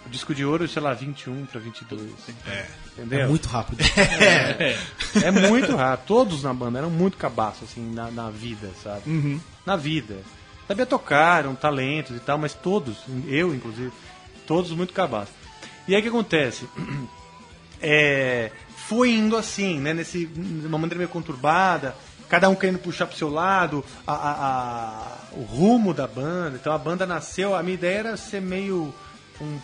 [0.08, 2.02] o disco de ouro, sei lá, 21 pra 22.
[2.48, 2.66] É.
[2.98, 3.22] Entendeu?
[3.22, 3.78] É muito rápido.
[5.24, 6.06] É muito rápido.
[6.08, 9.02] Todos na banda eram muito cabaços, assim, na, na vida, sabe?
[9.66, 10.18] Na vida.
[10.68, 13.92] Sabia tocar, eram talentos e tal, mas todos, eu inclusive,
[14.46, 15.34] todos muito cabaços.
[15.88, 16.68] E aí o que acontece?
[17.80, 18.50] É,
[18.88, 19.94] foi indo assim, né?
[19.94, 21.96] Nesse, numa maneira meio conturbada,
[22.28, 26.58] cada um querendo puxar pro seu lado, a, a- a- o rumo da banda.
[26.60, 28.92] Então a banda nasceu, a minha ideia era ser meio
[29.40, 29.60] um,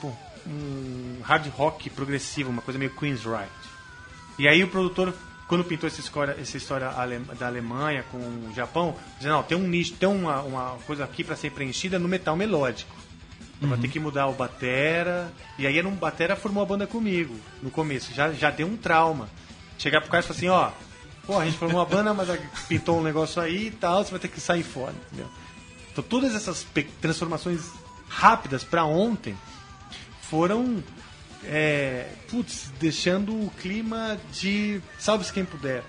[0.47, 3.51] um hard rock progressivo, uma coisa meio Queen's Right.
[4.37, 5.13] E aí o produtor,
[5.47, 6.89] quando pintou essa história, essa história
[7.37, 11.23] da Alemanha com o Japão, dizendo, não, tem um nicho, tem uma, uma coisa aqui
[11.23, 12.95] para ser preenchida no metal melódico.
[13.57, 15.31] Então vai ter que mudar o batera.
[15.57, 18.13] E aí era um batera formou a banda comigo no começo.
[18.13, 19.29] Já, já deu um trauma.
[19.77, 20.71] Chegar pro cara e falar assim, ó,
[21.25, 22.27] pô, a gente formou uma banda, mas
[22.67, 25.29] pintou um negócio aí e tal, você vai ter que sair fora, entendeu?
[25.91, 26.65] Então todas essas
[26.99, 27.71] transformações
[28.09, 29.35] rápidas para ontem
[30.33, 30.83] foram
[31.45, 35.83] é, putz, deixando o clima de salve-se quem puder.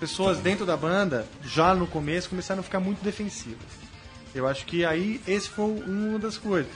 [0.00, 3.68] Pessoas dentro da banda, já no começo, começaram a ficar muito defensivas.
[4.34, 6.72] Eu acho que aí esse foi uma das coisas.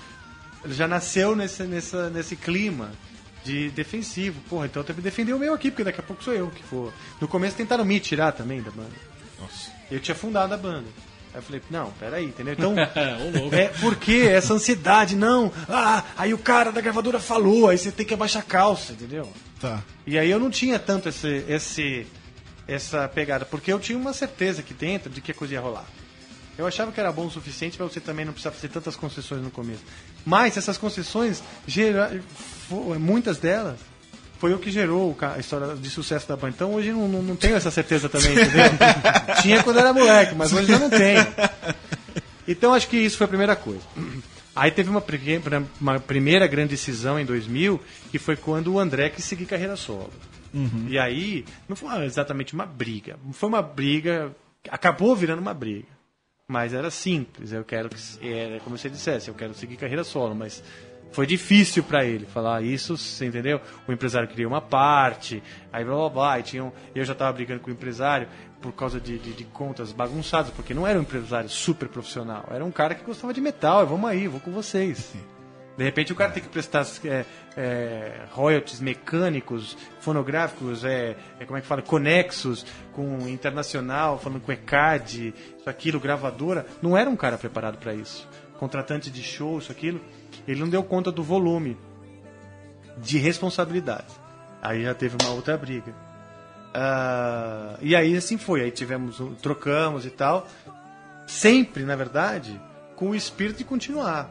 [0.65, 2.93] Ele já nasceu nesse, nessa, nesse clima
[3.45, 4.41] de defensivo.
[4.49, 6.51] Porra, então eu tenho que defender o meu aqui, porque daqui a pouco sou eu
[6.51, 6.93] que for.
[7.21, 8.95] No começo tentaram me tirar também da banda.
[9.41, 9.73] Nossa.
[9.91, 10.87] Eu tinha fundado a banda.
[11.33, 12.55] Aí eu falei, não, peraí, entendeu?
[12.55, 12.75] Então,
[13.53, 15.17] é, por que essa ansiedade?
[15.17, 18.93] Não, ah, aí o cara da gravadora falou, aí você tem que abaixar a calça,
[18.93, 19.33] entendeu?
[19.59, 19.83] Tá.
[20.07, 22.07] E aí eu não tinha tanto esse, esse,
[22.69, 25.87] essa pegada, porque eu tinha uma certeza aqui dentro de que a coisa ia rolar.
[26.59, 29.43] Eu achava que era bom o suficiente para você também não precisar fazer tantas concessões
[29.43, 29.83] no começo.
[30.25, 32.23] Mas essas concessões, gera,
[33.01, 33.81] muitas delas,
[34.43, 36.55] foi o que gerou a história de sucesso da banda.
[36.57, 38.65] Então hoje não, não, não tenho essa certeza também, entendeu?
[39.41, 41.25] Tinha quando era moleque, mas hoje já não tenho.
[42.49, 43.83] Então acho que isso foi a primeira coisa.
[44.57, 45.01] Aí teve uma,
[45.81, 50.11] uma primeira grande decisão em 2000, que foi quando o André quis seguir carreira solo.
[50.89, 53.17] E aí, não foi exatamente uma briga.
[53.31, 54.35] Foi uma briga,
[54.69, 55.87] acabou virando uma briga.
[56.49, 57.97] Mas era simples, eu quero que.
[58.21, 60.63] Era como se ele dissesse, eu quero seguir carreira solo, mas
[61.13, 63.61] foi difícil pra ele falar isso, você entendeu?
[63.87, 67.61] O empresário queria uma parte, aí blá blá blá, e tinham, eu já tava brigando
[67.61, 68.29] com o empresário
[68.61, 72.65] por causa de, de, de contas bagunçadas, porque não era um empresário super profissional, era
[72.65, 75.15] um cara que gostava de metal, vamos aí, vou com vocês.
[75.77, 77.25] De repente o cara tem que prestar é,
[77.57, 84.53] é, royalties mecânicos, fonográficos, é, é, como é que fala, conexos com internacional, falando com
[84.53, 86.67] ECAD, isso aquilo, gravadora.
[86.83, 88.29] Não era um cara preparado para isso.
[88.59, 90.01] Contratante de show, isso aquilo.
[90.47, 91.77] Ele não deu conta do volume
[92.99, 94.15] de responsabilidade.
[94.61, 95.95] Aí já teve uma outra briga.
[96.75, 98.63] Ah, e aí assim foi.
[98.63, 100.47] Aí tivemos, trocamos e tal.
[101.27, 102.61] Sempre, na verdade,
[102.97, 104.31] com o espírito de continuar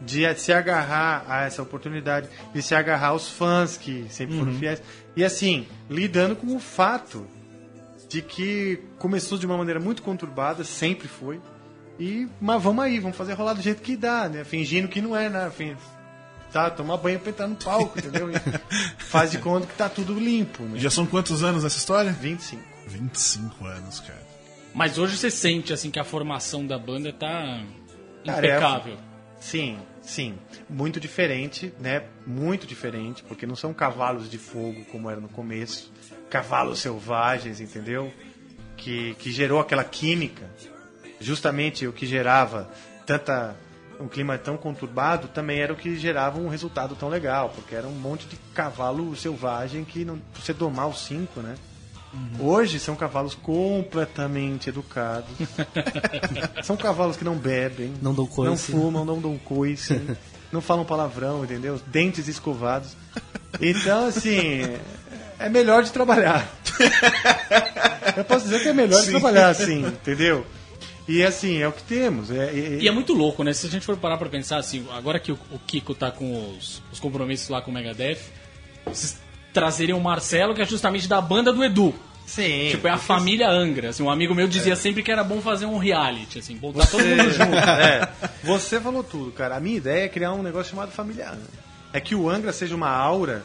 [0.00, 4.82] de se agarrar a essa oportunidade, de se agarrar aos fãs que sempre foram fiéis.
[5.14, 7.26] E assim, lidando com o fato
[8.08, 11.40] de que começou de uma maneira muito conturbada, sempre foi.
[12.00, 14.42] E, mas vamos aí, vamos fazer rolar do jeito que dá, né?
[14.42, 15.50] Fingindo que não é, né?
[15.54, 15.76] Fin-
[16.52, 18.28] Tá, toma banho pra entrar no palco, entendeu?
[18.28, 18.34] E
[18.98, 20.78] faz de conta que tá tudo limpo, né?
[20.80, 22.10] Já são quantos anos nessa história?
[22.10, 22.60] 25.
[22.88, 24.20] 25 anos, cara.
[24.74, 27.62] Mas hoje você sente assim que a formação da banda tá
[28.26, 28.96] é- impecável.
[29.38, 30.34] Sim, sim.
[30.68, 32.02] Muito diferente, né?
[32.26, 35.92] Muito diferente, porque não são cavalos de fogo como era no começo.
[36.28, 38.12] Cavalos selvagens, entendeu?
[38.76, 40.50] que, que gerou aquela química,
[41.20, 42.68] justamente o que gerava
[43.06, 43.54] tanta
[44.00, 47.86] um clima tão conturbado, também era o que gerava um resultado tão legal, porque era
[47.86, 51.54] um monte de cavalo selvagem que não você domar os cinco, né?
[52.40, 55.30] Hoje são cavalos completamente educados.
[56.64, 58.50] são cavalos que não bebem, Não dão coice.
[58.50, 60.00] não fumam, não dão coice,
[60.50, 61.80] não falam palavrão, entendeu?
[61.86, 62.96] Dentes escovados.
[63.60, 64.62] Então, assim,
[65.38, 66.48] é melhor de trabalhar.
[68.16, 70.44] Eu posso dizer que é melhor de trabalhar assim, entendeu?
[71.12, 72.30] E assim, é o que temos.
[72.30, 73.52] É, é- E é muito louco, né?
[73.52, 76.56] Se a gente for parar pra pensar assim, agora que o, o Kiko tá com
[76.56, 78.18] os, os compromissos lá com o Megadeth,
[78.86, 79.18] vocês
[79.52, 81.92] trazeriam o Marcelo, que é justamente da banda do Edu.
[82.26, 82.68] Sim.
[82.70, 83.88] Tipo, é a família Angra.
[83.88, 87.04] Assim, um amigo meu dizia sempre que era bom fazer um reality, assim, botar todo
[87.04, 87.50] mundo junto.
[87.82, 88.08] É,
[88.44, 89.56] você falou tudo, cara.
[89.56, 91.34] A minha ideia é criar um negócio chamado familiar.
[91.34, 91.42] né?
[91.92, 93.42] É que o Angra seja uma aura,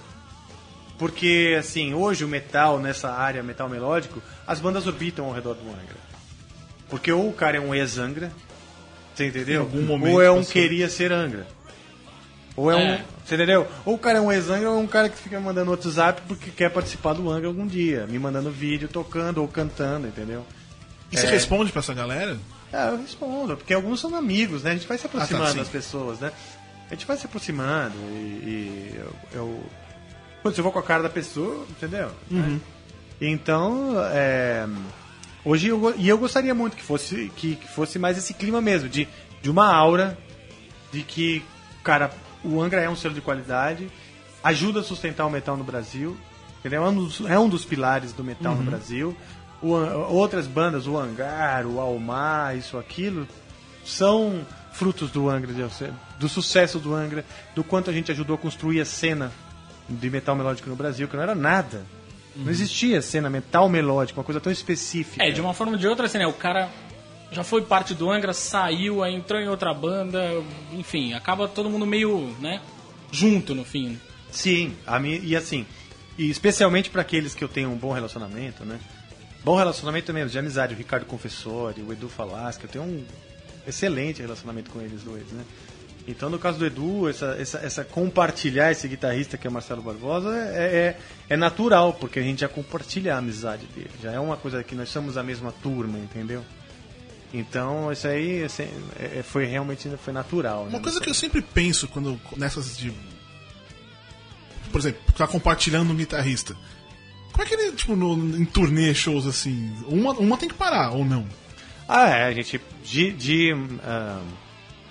[1.00, 5.68] porque, assim, hoje o metal, nessa área metal melódico, as bandas orbitam ao redor do
[5.68, 6.05] Angra.
[6.90, 8.32] Porque ou o cara é um ex-Angra,
[9.14, 9.62] você entendeu?
[9.62, 10.52] Em algum momento ou é um passou.
[10.54, 11.48] queria ser Angra.
[12.56, 12.78] Ou é, É.
[13.02, 13.04] um.
[13.26, 13.68] Você entendeu?
[13.84, 16.52] Ou o cara é um ex-Angra ou é um cara que fica mandando WhatsApp porque
[16.52, 18.06] quer participar do Angra algum dia.
[18.08, 20.46] Me mandando vídeo tocando ou cantando, entendeu?
[21.12, 22.38] E você responde pra essa galera?
[22.74, 24.72] É, eu respondo, porque alguns são amigos, né?
[24.72, 26.32] A gente vai se aproximando Ah, tá, das pessoas, né?
[26.90, 29.64] A gente vai se aproximando e, e eu, eu.
[30.44, 32.12] Putz, eu vou com a cara da pessoa, entendeu?
[32.30, 32.60] Uhum.
[33.22, 34.68] Então, é,
[35.46, 38.90] hoje eu, e eu gostaria muito que fosse, que, que fosse mais esse clima mesmo,
[38.90, 39.08] de,
[39.42, 40.18] de uma aura
[40.92, 41.44] de que,
[41.84, 42.12] cara,
[42.44, 43.90] o Angra é um selo de qualidade,
[44.44, 46.18] ajuda a sustentar o metal no Brasil,
[46.60, 46.84] entendeu?
[46.84, 48.60] É um dos, é um dos pilares do metal Uhum.
[48.60, 49.18] no Brasil.
[49.62, 49.70] O
[50.14, 53.28] outras bandas, o Hangar, o Almar, isso, aquilo,
[53.84, 55.52] são frutos do Angra,
[56.20, 59.32] do sucesso do Angra, do quanto a gente ajudou a construir a cena
[59.90, 61.84] de metal melódico no Brasil, que não era nada.
[62.36, 65.24] Não existia cena metal melódico, uma coisa tão específica.
[65.24, 66.28] É, de uma forma ou de outra, assim, né?
[66.28, 66.70] O cara
[67.32, 70.22] já foi parte do Angra, saiu, aí entrou em outra banda,
[70.72, 72.62] enfim, acaba todo mundo meio, né?
[73.12, 74.00] Junto no fim.
[74.32, 75.66] Sim, a minha, e assim,
[76.18, 78.80] e especialmente para aqueles que eu tenho um bom relacionamento, né?
[79.44, 83.06] Bom relacionamento mesmo, de amizade, o Ricardo Confessori, o Edu Falasca, eu tenho um
[83.68, 85.44] excelente relacionamento com eles dois, né?
[86.08, 90.30] Então, no caso do Edu, essa, essa, essa compartilhar esse guitarrista que é Marcelo Barbosa
[90.36, 90.96] é,
[91.30, 93.90] é, é natural, porque a gente já compartilha a amizade dele.
[94.02, 96.46] Já é uma coisa que nós somos a mesma turma, entendeu?
[97.34, 98.68] Então, isso aí assim,
[99.00, 100.64] é- é- foi realmente foi natural.
[100.64, 100.80] Uma né?
[100.80, 102.94] coisa que eu sempre penso quando nessas de.
[104.72, 106.56] Por exemplo, tá compartilhando um guitarrista.
[107.32, 109.74] Como é que ele, tipo, no, em turnê, shows assim?
[109.88, 111.28] Uma, uma tem que parar, ou não?
[111.88, 114.22] Ah, é, a gente, de, de, ah,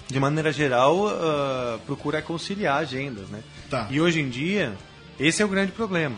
[0.08, 3.40] de maneira geral, ah, procura conciliar agendas, né?
[3.70, 3.88] Tá.
[3.90, 4.74] E hoje em dia,
[5.18, 6.16] esse é o grande problema.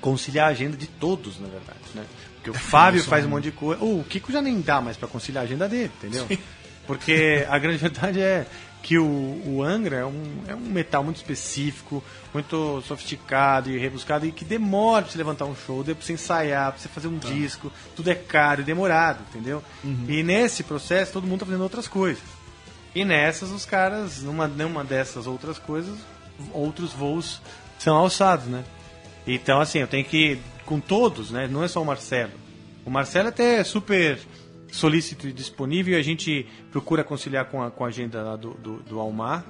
[0.00, 2.04] Conciliar a agenda de todos, na verdade, né?
[2.36, 3.30] Porque o Fábio faz um um.
[3.32, 3.82] monte de coisa.
[3.84, 6.26] o Kiko já nem dá mais pra conciliar a agenda dele, entendeu?
[6.86, 8.46] Porque a grande verdade é
[8.82, 14.24] que o, o Angra é um, é um metal muito específico, muito sofisticado e rebuscado
[14.26, 17.18] e que demora pra você levantar um show, pra você ensaiar, pra você fazer um
[17.18, 19.62] disco, tudo é caro e demorado, entendeu?
[20.08, 22.22] E nesse processo todo mundo tá fazendo outras coisas.
[22.94, 25.96] E nessas os caras, numa, numa dessas outras coisas,
[26.52, 27.40] outros voos
[27.78, 28.64] são alçados, né?
[29.26, 31.46] Então, assim, eu tenho que ir com todos, né?
[31.46, 32.32] Não é só o Marcelo.
[32.84, 34.18] O Marcelo até é super
[34.72, 38.76] solícito e disponível e a gente procura conciliar com a, com a agenda do, do,
[38.82, 39.44] do Almar,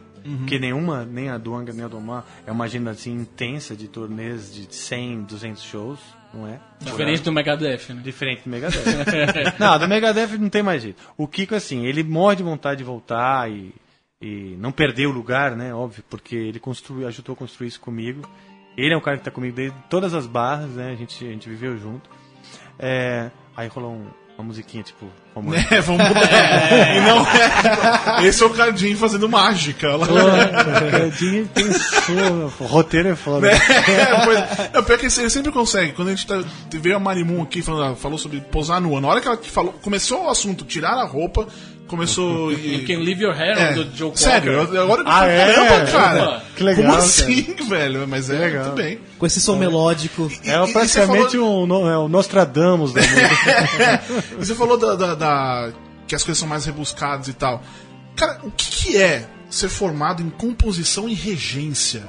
[0.46, 3.74] que nenhuma, nem a do Angra nem a do Almar, é uma agenda assim intensa
[3.74, 6.00] de turnês de 100, 200 shows,
[6.32, 6.60] não é?
[6.80, 8.00] Diferente do Megadeth, né?
[8.02, 9.54] Diferente do Megadeth.
[9.58, 11.02] não, do Megadeth não tem mais jeito.
[11.16, 13.74] O Kiko, assim, ele morre de vontade de voltar e,
[14.20, 15.74] e não perder o lugar, né?
[15.74, 18.28] Óbvio, porque ele construiu, ajudou a construir isso comigo.
[18.76, 20.92] Ele é um cara que tá comigo desde todas as barras, né?
[20.92, 22.08] A gente, a gente viveu junto.
[22.78, 26.96] É, aí rolou um- uma musiquinha, tipo, como É, vamos mudar.
[26.96, 28.26] E não é.
[28.26, 29.96] Esse é o Cardinho fazendo mágica.
[29.96, 30.06] Lá.
[30.90, 33.50] Cadinho pensou, o roteiro é foda.
[33.50, 33.58] É,
[34.24, 34.38] pois,
[34.72, 35.92] é, pior que ele sempre consegue.
[35.92, 39.00] Quando a gente tá, veio a Marimun aqui falando, falou sobre posar nua.
[39.00, 41.46] Na hora que ela falou, começou o assunto, tirar a roupa,
[41.90, 42.50] começou.
[42.56, 44.74] You can leave your hair é, on do Joe sério, Cocker.
[44.76, 45.54] eu- agora que eu Ah, é?
[45.54, 46.42] caramba, cara.
[46.56, 47.04] Que legal, Como cara.
[47.04, 48.08] assim, velho?
[48.08, 48.64] Mas é, legal.
[48.64, 48.98] tudo bem.
[49.18, 50.30] Com esse som melódico.
[50.44, 54.02] E- É e- e você praticamente falou- um, é o Nostradamus da música.
[54.38, 55.72] Você falou da, da- da-
[56.06, 57.62] que as coisas são mais rebuscadas e tal.
[58.16, 62.02] Cara, o que, que é ser formado em composição e regência?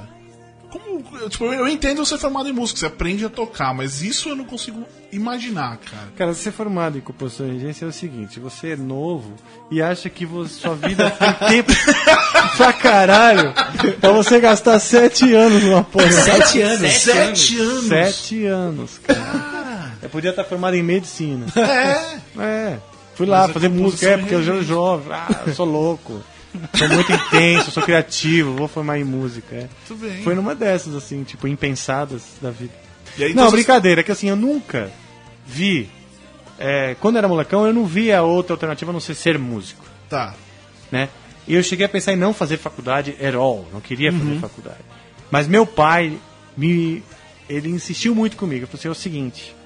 [1.20, 4.36] Eu, tipo, eu entendo ser formado em música, você aprende a tocar, mas isso eu
[4.36, 6.08] não consigo imaginar, cara.
[6.16, 9.34] Cara, ser formado em composição e regência é o seguinte: você é novo
[9.70, 11.72] e acha que você- sua vida tem tempo
[12.56, 13.52] pra caralho
[14.00, 16.10] pra você gastar sete anos numa porra.
[16.10, 16.92] Sete anos.
[16.92, 17.40] Sete anos.
[17.40, 17.88] Sete anos.
[17.88, 19.92] Sete anos, cara.
[20.02, 21.46] É podia estar formado em medicina.
[21.56, 22.42] É.
[22.42, 22.78] É.
[23.14, 25.12] Fui lá Mas fazer música, é porque eu já realmente- jovem.
[25.12, 26.22] Ah, eu sou louco.
[26.74, 29.54] Sou muito intenso, sou criativo, vou formar em música.
[29.56, 29.68] É.
[29.94, 30.22] Bem.
[30.22, 32.72] Foi numa dessas, assim, tipo, impensadas da vida.
[33.16, 34.90] Aí, não, então, você- brincadeira, que assim, eu nunca
[35.46, 35.88] vi.
[36.58, 39.84] é, quando eu era molecão, eu não via outra alternativa a não ser ser músico,
[40.08, 40.34] Tá.
[40.92, 41.08] né?
[41.48, 44.78] E eu cheguei a pensar em não fazer faculdade at all, não queria fazer faculdade.
[45.30, 46.16] Mas meu pai
[46.56, 47.02] me.
[47.48, 48.60] Ele insistiu muito comigo.
[48.60, 49.56] Ele falou assim: é o seguinte,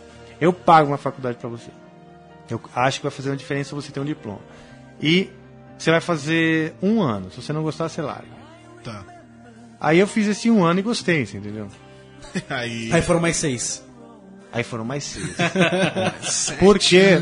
[0.40, 1.70] eu pago uma faculdade pra você.
[2.48, 4.40] Eu acho que vai fazer uma diferença você ter um diploma.
[5.02, 5.28] E
[5.78, 7.30] você vai fazer um ano.
[7.30, 8.36] Se você não gostar, você larga.
[8.82, 9.04] Tá.
[9.80, 11.68] Aí eu fiz esse um ano e gostei, você entendeu?
[12.48, 12.92] Aí.
[12.92, 13.84] Aí foram mais seis.
[14.52, 15.36] Aí foram mais seis.
[16.58, 17.18] Porque.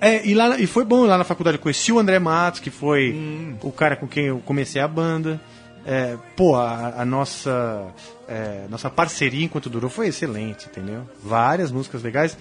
[0.00, 1.56] É, e, lá, e foi bom lá na faculdade.
[1.56, 5.40] Eu conheci o André Matos, que foi o cara com quem eu comecei a banda.
[5.84, 7.86] É, pô, a, a nossa,
[8.28, 11.08] é, nossa parceria enquanto durou foi excelente, entendeu?
[11.22, 12.36] Várias músicas legais.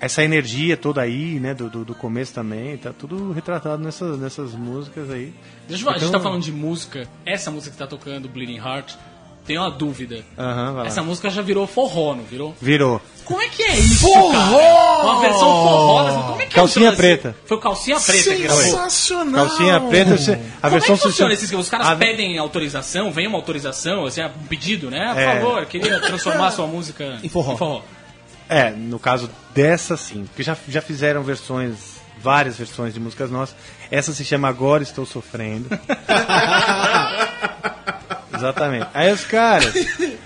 [0.00, 4.52] Essa energia toda aí, né, do, do, do começo também, tá tudo retratado nessas, nessas
[4.54, 5.34] músicas aí.
[5.68, 7.06] Deixa eu falar, a gente Então- tá falando de música.
[7.26, 8.94] Essa música que tá tocando, Bleeding Heart,
[9.44, 10.24] tem uma dúvida.
[10.38, 10.84] Lá.
[10.86, 12.54] Essa música já virou forró, não virou?
[12.62, 13.00] Virou.
[13.26, 15.02] Como é que é isso, cara?
[15.04, 16.04] Uma versão forró.
[16.04, 17.16] dessa- Como é que Calcinha é o Brasil?
[17.18, 17.36] preta.
[17.44, 18.62] Foi o Calcinha Preta que gravou.
[18.62, 19.46] Sensacional.
[19.46, 23.12] Calcinha preta, a Como é versão que funciona social- esses Os caras a- pedem autorização,
[23.12, 25.12] vem uma autorização, assim, um pedido, né?
[25.12, 25.40] Por É.
[25.40, 27.82] favor, queria transformar sua música Em forró.
[28.50, 33.54] É, no caso dessa sim, porque já, já fizeram versões, várias versões de músicas nossas.
[33.92, 35.68] Essa se chama Agora Estou Sofrendo.
[38.34, 38.88] Exatamente.
[38.92, 39.72] Aí os caras,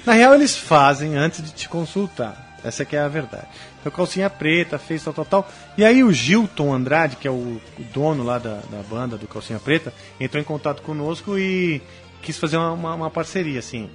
[0.06, 2.56] na real eles fazem antes de te consultar.
[2.64, 3.46] Essa que é a verdade.
[3.78, 5.52] Então calcinha preta, fez tal, tal, tal.
[5.76, 9.28] E aí o Gilton Andrade, que é o, o dono lá da, da banda do
[9.28, 11.82] Calcinha Preta, entrou em contato conosco e
[12.22, 13.90] quis fazer uma, uma, uma parceria, assim.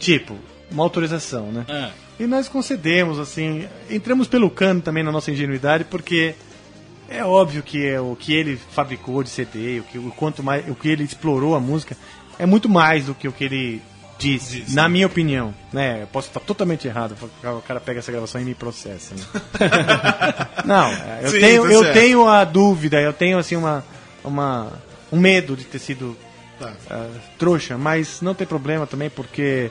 [0.00, 0.36] Tipo,
[0.68, 1.64] uma autorização, né?
[1.68, 1.92] É.
[2.18, 6.34] E nós concedemos, assim, entramos pelo cano também na nossa ingenuidade, porque
[7.08, 10.68] é óbvio que é o que ele fabricou de CD, o, que, o quanto mais,
[10.68, 11.96] o que ele explorou a música,
[12.38, 13.82] é muito mais do que o que ele
[14.18, 16.02] disse, na minha opinião, né?
[16.02, 19.14] Eu posso estar totalmente errado, o cara pega essa gravação e me processa.
[19.16, 19.22] Né?
[20.64, 21.94] Não, eu Sim, tenho, tá eu certo.
[21.94, 23.84] tenho a dúvida, eu tenho assim uma,
[24.22, 24.72] uma
[25.10, 26.16] um medo de ter sido
[26.62, 26.72] Tá.
[26.90, 29.70] ah, trouxa, mas não tem problema também porque né,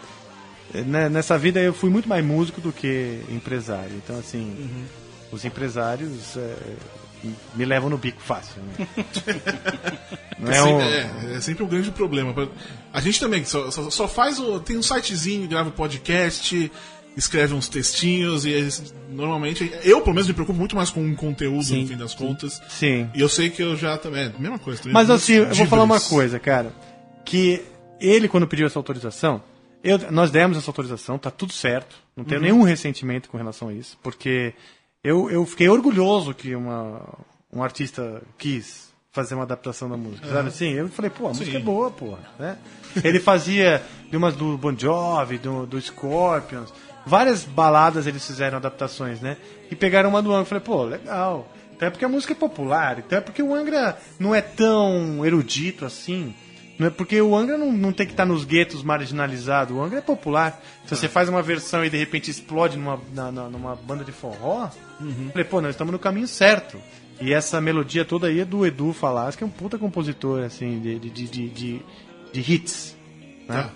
[1.10, 3.92] nessa vida eu fui muito mais músico do que empresário.
[4.04, 4.86] Então assim,
[5.32, 6.56] os empresários é,
[7.56, 8.62] me levam no bico fácil.
[8.62, 8.88] Né?
[10.40, 12.50] Não É, é um- sempre, é, é sempre um grande problema.
[12.92, 14.60] A gente também só, só- só faz o.
[14.60, 16.72] Tem um sitezinho, grava o podcast,
[17.16, 19.72] escreve uns textinhos e eles- normalmente.
[19.84, 22.60] Eu, pelo menos, me preocupo muito mais com o conteúdo, Sim, no fim das contas.
[22.70, 23.08] Sim.
[23.14, 24.24] E eu sei que eu já também.
[24.24, 24.82] É a mesma coisa.
[24.86, 26.74] Mas assim, eu vou falar uma coisa, cara.
[27.24, 27.62] Que
[28.00, 29.44] ele, quando pediu essa autorização,
[29.84, 31.96] eu- nós demos essa autorização, tá tudo certo.
[32.16, 33.98] Não tenho nenhum ressentimento com relação a isso.
[34.04, 34.54] Porque
[35.04, 37.02] eu, eu fiquei orgulhoso que uma,
[37.52, 40.28] um artista quis fazer uma adaptação da música.
[40.28, 40.70] Sabe assim?
[40.72, 42.18] Eu falei, pô, a música é boa, pô.
[42.40, 42.58] Né?
[43.04, 46.74] Ele fazia de umas do Bon Jovi, do, do Scorpions.
[47.06, 49.36] Várias baladas eles fizeram adaptações, né?
[49.72, 50.46] E pegaram uma do Angra.
[50.46, 51.52] Falei, pô, legal.
[51.76, 53.00] Então é porque a música é popular.
[53.00, 56.34] Então é porque o Angra não é tão erudito assim.
[56.82, 59.76] Não é porque o Angra não, não tem que estar nos guetos marginalizados.
[59.78, 60.60] O Angra é popular.
[60.88, 64.12] Se você faz uma versão e de repente explode numa, na- na- numa banda de
[64.12, 64.68] forró,
[65.00, 66.80] eu falei, pô, nós estamos no caminho certo.
[67.22, 70.80] E essa melodia toda aí é do Edu Falas, que é um puta compositor, assim,
[70.80, 71.50] de, de, de, de,
[72.34, 72.98] de- hits.
[73.48, 73.70] Né?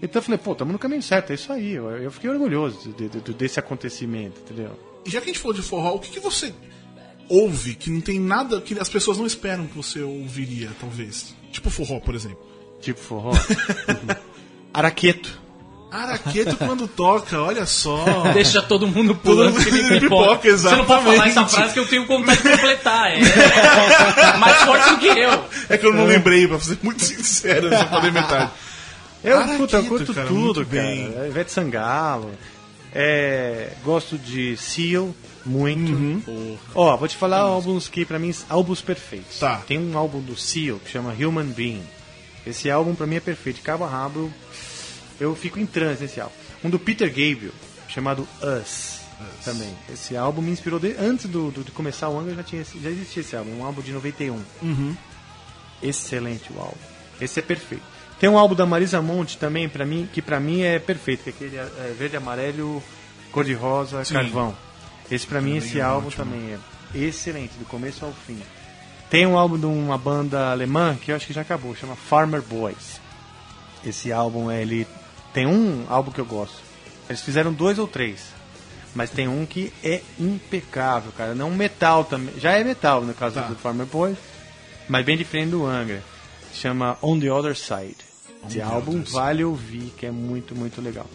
[0.00, 1.72] Então eu falei, pô, estamos no caminho certo, é isso aí.
[1.72, 4.70] Eu, eu fiquei orgulhoso de- de- desse acontecimento, entendeu?
[5.04, 6.54] E já que a gente falou de forró, o que, que você
[7.28, 11.34] ouve que não tem nada que as pessoas não esperam que você ouviria, talvez?
[11.56, 12.38] Tipo forró, por exemplo.
[12.82, 13.32] Tipo forró.
[14.74, 15.40] Araqueto.
[15.90, 18.04] Araqueto quando toca, olha só.
[18.34, 20.36] Deixa todo mundo pulando Todo mundo pipoca.
[20.36, 23.10] pipoca, Você não pode falar essa frase que eu tenho vontade de completar.
[23.12, 25.44] É mais forte do que eu.
[25.70, 28.50] É que eu não lembrei, pra ser muito sincero, eu só falei metade.
[29.24, 30.82] Eu, Araqueto, puta, eu curto cara, tudo, muito cara.
[30.82, 31.14] bem.
[31.18, 32.30] É, Ivete Sangalo.
[32.94, 35.14] É, gosto de Seal,
[35.46, 36.22] muito.
[36.74, 39.38] Ó, vou te falar álbuns que pra mim, álbuns perfeitos.
[39.38, 39.62] Tá.
[39.66, 41.82] Tem um álbum do Seal que chama Human Being.
[42.46, 43.56] Esse álbum pra mim é perfeito.
[43.56, 44.32] De cabo a rabo,
[45.20, 46.34] eu, fico em transe nesse álbum.
[46.64, 47.52] Um do Peter Gabriel,
[47.88, 48.96] chamado Us.
[49.44, 49.72] Também.
[49.90, 52.90] Esse álbum me inspirou de, antes do, do- de começar o ano, já, tinha, já
[52.90, 54.42] existia esse álbum, um álbum de 91.
[55.82, 56.76] Excelente o álbum.
[57.20, 57.82] Esse é perfeito.
[58.20, 61.30] Tem um álbum da Marisa Monte também, pra mim, que pra mim é perfeito, que
[61.30, 62.82] é aquele é, verde, amarelo,
[63.32, 64.14] cor de rosa, Sim.
[64.14, 64.56] carvão.
[65.10, 66.24] Esse pra mim, esse é álbum ótimo.
[66.24, 66.52] também
[66.94, 68.38] é excelente, do começo ao fim.
[69.08, 72.42] Tem um álbum de uma banda alemã que eu acho que já acabou, chama Farmer
[72.42, 73.00] Boys.
[73.84, 74.86] Esse álbum, ele
[75.32, 76.56] tem um álbum que eu gosto.
[77.08, 78.34] Eles fizeram dois ou três.
[78.96, 81.34] Mas tem um que é impecável, cara.
[81.34, 82.34] Não metal também.
[82.40, 83.42] Já é metal no caso Tá.
[83.42, 84.16] do Farmer Boy,
[84.88, 86.02] mas bem diferente do Angra.
[86.54, 87.96] Chama On the Other Side.
[88.48, 91.06] Esse álbum vale ouvir, que é muito, muito legal.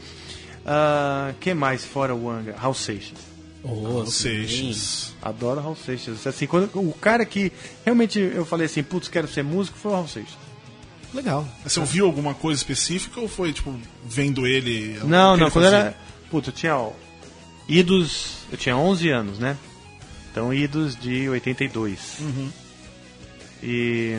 [0.65, 2.55] Ah, que mais fora o Angra?
[2.55, 3.17] Raul Seixas.
[3.64, 5.14] Oh, Seixas.
[5.22, 6.26] Adoro Raul Seixas.
[6.26, 7.51] Assim, quando, o cara que
[7.86, 10.38] realmente eu falei assim, putz, quero ser músico, foi o Raul Seixas.
[11.14, 11.45] Legal.
[11.64, 14.97] Você ouviu alguma coisa específica ou foi, tipo, vendo ele?
[15.03, 15.78] Não, não, ele quando fazia?
[15.78, 15.97] era.
[16.30, 16.78] Putz, eu tinha.
[16.78, 16.91] Ó,
[17.68, 18.38] idos.
[18.51, 19.57] Eu tinha 11 anos, né?
[20.32, 22.20] Então, idos de 82.
[23.64, 24.18] E,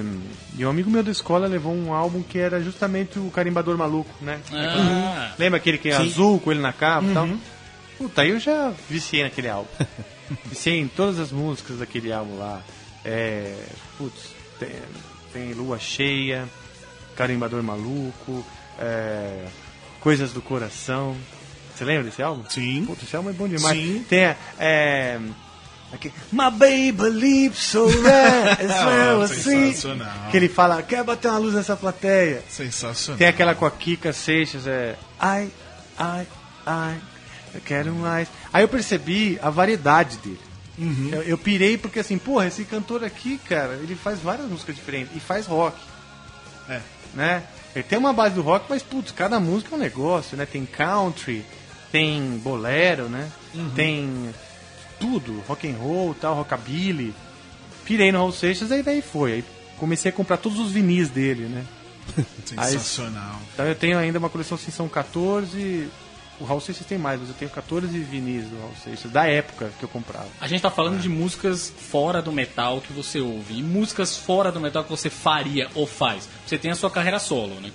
[0.57, 4.11] e um amigo meu da escola levou um álbum que era justamente o Carimbador Maluco,
[4.20, 4.38] né?
[4.53, 7.28] Ah, Lembra aquele que é azul com ele na capa e tal?
[8.03, 9.70] Puta, aí eu já viciei naquele álbum.
[10.46, 12.61] viciei em todas as músicas daquele álbum lá.
[13.05, 13.55] É.
[13.96, 14.70] Putz, tem,
[15.32, 16.48] tem Lua Cheia,
[17.14, 18.44] Carimbador Maluco,
[18.76, 19.44] é,
[20.00, 21.16] Coisas do Coração.
[21.72, 22.42] Você lembra desse álbum?
[22.50, 22.84] Sim.
[22.86, 23.78] Putz, esse álbum é bom demais.
[23.78, 24.05] Sim.
[24.09, 24.36] Tem a.
[24.59, 25.20] É,
[25.92, 29.76] aqui, My baby lips so red as well as sweet.
[29.76, 30.30] Sensacional.
[30.32, 32.42] Que ele fala, quer bater uma luz nessa plateia.
[32.48, 33.16] Sensacional.
[33.16, 34.96] Tem aquela com a Kika Seixas, é.
[35.20, 35.48] Ai,
[35.96, 36.26] ai,
[36.66, 36.98] ai,
[37.55, 38.28] eu quero mais.
[38.53, 40.40] Aí eu percebi a variedade dele.
[41.12, 45.14] Eu, eu pirei porque assim, porra, esse cantor aqui, cara, ele faz várias músicas diferentes
[45.14, 45.76] e faz rock.
[46.68, 46.80] É.
[47.14, 47.42] Né?
[47.74, 50.46] Ele tem uma base do rock, mas putz, cada música é um negócio, né?
[50.46, 51.44] Tem country,
[51.90, 53.30] tem bolero, né?
[53.74, 54.34] Tem
[54.98, 57.14] tudo, rock and roll, tal, rockabilly.
[57.84, 59.32] Pirei no Raul Seixas e daí foi.
[59.32, 59.44] Aí
[59.78, 61.64] comecei a comprar todos os vinis dele, né?
[62.44, 63.40] Sensacional.
[63.53, 65.88] Então eu tenho ainda uma coleção assim, são 14.
[66.43, 69.70] O Raul Seixas tem mais, mas eu tenho 14 vinis do Raul Seixas, da época
[69.78, 70.26] que eu comprava.
[70.40, 73.61] a gente tá falando de músicas fora do metal que você ouve.
[73.61, 76.28] E músicas fora do metal que você faria ou faz.
[76.45, 77.70] Você tem a sua carreira solo, né?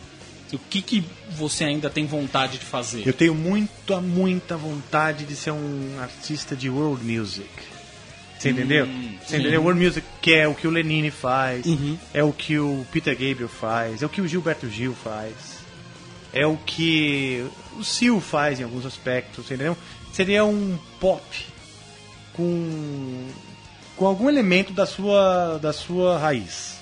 [0.51, 3.07] O que, que você ainda tem vontade de fazer?
[3.07, 7.49] Eu tenho muita, muita vontade de ser um artista de world music.
[8.37, 8.85] Você entendeu?
[9.25, 9.61] Você entendeu?
[9.61, 11.65] World music que é o que o Lenine faz,
[12.13, 15.33] é o que o Peter Gabriel faz, é o que o Gilberto Gil faz,
[16.33, 17.45] é o que
[17.77, 19.77] o Sil faz em alguns aspectos, entendeu?
[20.13, 21.21] Seria um pop
[22.33, 23.27] com
[23.95, 26.77] com algum elemento da sua da sua raiz.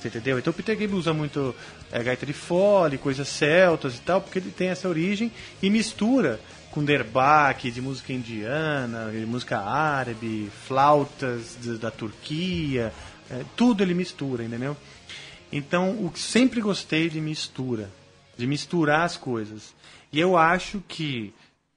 [0.00, 0.38] Você entendeu?
[0.38, 1.54] Então o Peter Gabriel usa muito
[1.90, 5.30] é, gaita de fole, coisas celtas e tal, porque ele tem essa origem
[5.62, 12.92] e mistura com derbaque de música indiana, de música árabe, flautas de- da Turquia,
[13.30, 14.76] é, tudo ele mistura, entendeu?
[15.52, 17.90] Então, o que sempre gostei de mistura,
[18.42, 19.72] de misturar as coisas.
[20.12, 21.32] E eu acho que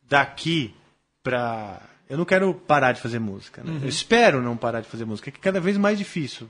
[0.10, 0.74] daqui
[1.24, 1.80] pra.
[2.10, 3.64] Eu não quero parar de fazer música.
[3.64, 3.80] Né?
[3.84, 6.50] Eu espero não parar de fazer música, que é cada vez mais difícil.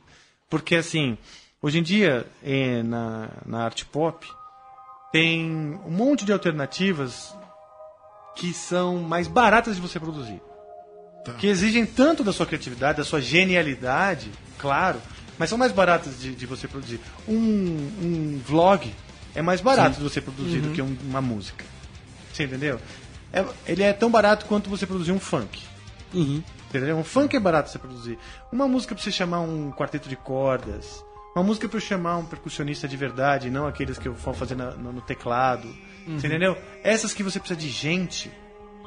[0.49, 1.17] Porque, assim,
[1.61, 4.25] hoje em dia, eh, na, na arte pop,
[5.11, 7.35] tem um monte de alternativas
[8.35, 10.41] que são mais baratas de você produzir.
[11.25, 11.33] Tá.
[11.33, 15.01] Que exigem tanto da sua criatividade, da sua genialidade, claro,
[15.37, 16.99] mas são mais baratas de, de você produzir.
[17.27, 18.93] Um, um vlog
[19.35, 21.63] é mais barato de você produzir do que um- uma música.
[22.33, 22.79] Você entendeu?
[23.33, 25.61] É- ele é tão barato quanto você produzir um funk.
[26.69, 26.97] Entendeu?
[26.97, 28.17] Um funk é barato você produzir.
[28.51, 31.03] Uma música pra você chamar um quarteto de cordas.
[31.35, 34.55] Uma música pra eu chamar um percussionista de verdade, não aqueles que eu vou fazer
[34.55, 35.67] na- no, no teclado.
[36.07, 36.57] Você entendeu?
[36.83, 38.29] Essas que você precisa de gente,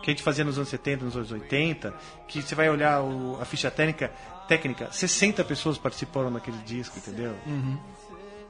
[0.03, 1.93] que a gente fazia nos anos 70, nos anos 80,
[2.27, 4.11] que você vai olhar o- a ficha técnica,
[4.47, 7.35] técnica, 60 pessoas participaram naquele disco, entendeu?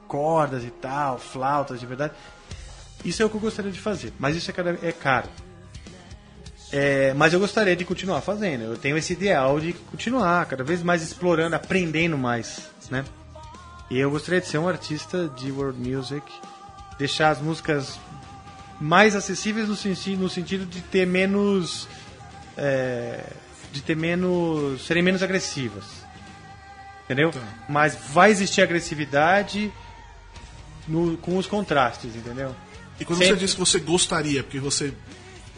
[0.09, 2.13] Cordas e tal, flautas de verdade.
[3.05, 5.29] Isso é o que eu gostaria de fazer, mas isso é, cada- é caro.
[6.71, 8.63] É, mas eu gostaria de continuar fazendo.
[8.63, 13.05] Eu tenho esse ideal de continuar cada vez mais explorando, aprendendo mais, né?
[13.89, 16.25] E eu gostaria de ser um artista de world music,
[16.97, 17.99] deixar as músicas
[18.81, 21.87] mais acessíveis no, senti- no sentido de ter menos,
[22.57, 23.23] é,
[23.71, 25.85] de ter menos, serem menos agressivas,
[27.05, 27.31] entendeu?
[27.67, 29.71] Mas vai existir agressividade
[30.89, 32.55] no- com os contrastes, entendeu?
[32.99, 33.35] E quando Sempre.
[33.35, 34.91] você diz que você gostaria, porque você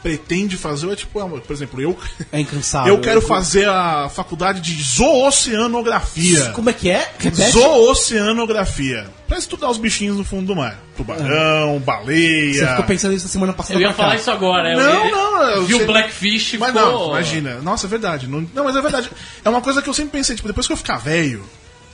[0.03, 1.95] pretende fazer, é tipo, por exemplo, eu,
[2.31, 2.93] É incansável.
[2.95, 6.49] eu quero fazer a faculdade de zooceanografia.
[6.53, 7.11] Como é que é?
[7.19, 7.51] Repete?
[7.51, 9.07] Zooceanografia.
[9.27, 10.79] Pra estudar os bichinhos no fundo do mar.
[10.97, 12.53] Tubarão, baleia.
[12.53, 13.75] Você ficou pensando isso na semana passada.
[13.75, 14.03] Eu ia pra cá.
[14.03, 14.75] falar isso agora.
[14.75, 16.91] Não, eu, não, eu Viu sei- Blackfish e Mas ficou...
[16.91, 17.61] não, imagina.
[17.61, 18.27] Nossa, é verdade.
[18.27, 19.09] Não, não, mas é verdade.
[19.45, 21.43] É uma coisa que eu sempre pensei, tipo, depois que eu ficar velho,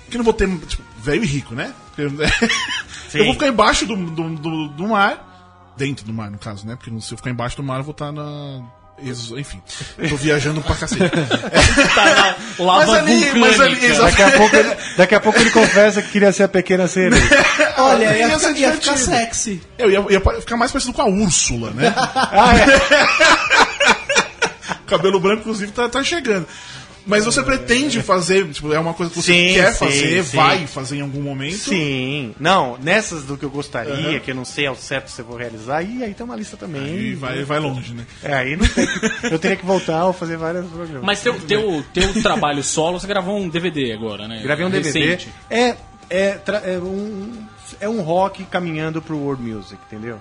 [0.09, 1.73] que não vou ter, tipo, velho e rico, né?
[3.13, 6.65] Eu, eu vou ficar embaixo do, do, do, do mar, dentro do mar, no caso,
[6.65, 6.75] né?
[6.75, 8.61] Porque se eu ficar embaixo do mar, eu vou estar na...
[8.99, 9.61] Enfim,
[10.09, 11.03] tô viajando pra cacete.
[11.93, 13.85] Tá na lava Mas ali- mas ali, vulcânica.
[13.85, 14.09] exato.
[14.09, 17.21] Daqui a, pouco ele, daqui a pouco ele confessa que queria ser a pequena sereia.
[17.77, 19.61] Olha, ia, Ia ficar, ia ficar sexy.
[19.77, 21.93] Eu ia, ia ficar mais parecido com a Úrsula, né?
[21.95, 23.97] Ah, é.
[24.87, 26.47] cabelo branco, inclusive, tá, tá chegando.
[27.07, 30.37] Mas você pretende fazer, tipo, é uma coisa que você Sim, quer sim, fazer, sim.
[30.37, 31.57] vai fazer em algum momento?
[31.57, 32.35] Sim.
[32.39, 34.19] Não, nessas do que eu gostaria, Aham.
[34.19, 36.57] que eu não sei ao certo se eu vou realizar, e aí tem uma lista
[36.57, 36.85] também.
[36.85, 38.05] E vai, vai longe, né?
[38.21, 38.87] É, aí não tem.
[39.31, 41.03] eu teria que voltar ou fazer vários programas.
[41.03, 44.41] Mas teu, teu, teu trabalho solo, você gravou um DVD agora, né?
[44.43, 44.99] Gravei um DVD.
[44.99, 45.29] Recente.
[45.49, 45.75] É,
[46.09, 47.31] é, é, um,
[47.79, 50.19] é um rock caminhando pro world music, entendeu?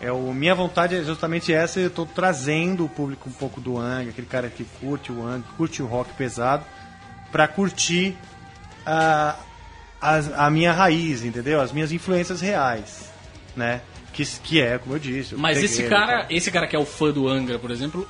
[0.00, 3.78] É o, minha vontade é justamente essa, eu tô trazendo o público um pouco do
[3.78, 6.64] Ang, aquele cara que curte o Ang, curte o rock pesado,
[7.32, 8.16] pra curtir
[8.84, 9.36] a,
[10.00, 11.60] a, a minha raiz, entendeu?
[11.60, 13.10] As minhas influências reais,
[13.56, 13.80] né?
[14.12, 15.34] Que, que é, como eu disse.
[15.34, 16.26] Mas esse cara, tal.
[16.30, 18.08] esse cara que é o fã do Angra, por exemplo,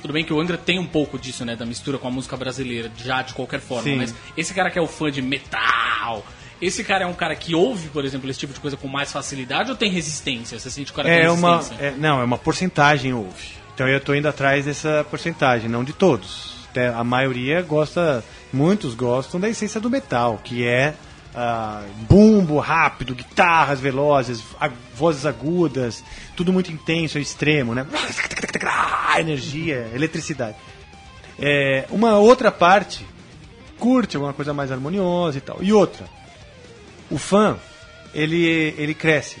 [0.00, 2.36] tudo bem que o Angra tem um pouco disso, né, da mistura com a música
[2.36, 3.96] brasileira, já de qualquer forma, Sim.
[3.96, 6.24] mas esse cara que é o fã de metal,
[6.62, 9.12] esse cara é um cara que ouve, por exemplo, esse tipo de coisa com mais
[9.12, 10.58] facilidade ou tem resistência?
[10.58, 11.84] Você sente que o cara É tem uma, resistência?
[11.86, 13.48] é, não, é uma porcentagem houve.
[13.74, 16.52] Então eu tô indo atrás dessa porcentagem, não de todos.
[16.96, 20.94] A maioria gosta, muitos gostam da essência do metal, que é
[21.34, 26.02] ah, bumbo rápido, guitarras velozes, a- vozes agudas,
[26.36, 27.86] tudo muito intenso, extremo, né?
[29.18, 30.56] Energia, eletricidade.
[31.38, 33.06] É, uma outra parte
[33.78, 35.58] curte alguma coisa mais harmoniosa e tal.
[35.60, 36.06] E outra,
[37.12, 37.56] o fã,
[38.14, 39.36] ele, ele cresce.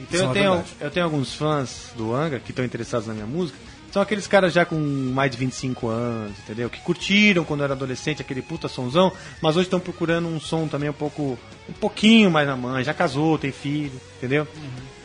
[0.00, 3.14] Então Isso é eu tenho, eu tenho alguns fãs do Anga que estão interessados na
[3.14, 3.58] minha música.
[3.90, 6.68] São aqueles caras já com mais de 25 anos, entendeu?
[6.68, 9.10] Que curtiram quando era adolescente aquele puta sonzão,
[9.40, 12.92] mas hoje estão procurando um som também um pouco um pouquinho mais na mãe, já
[12.92, 14.46] casou, tem filho, entendeu?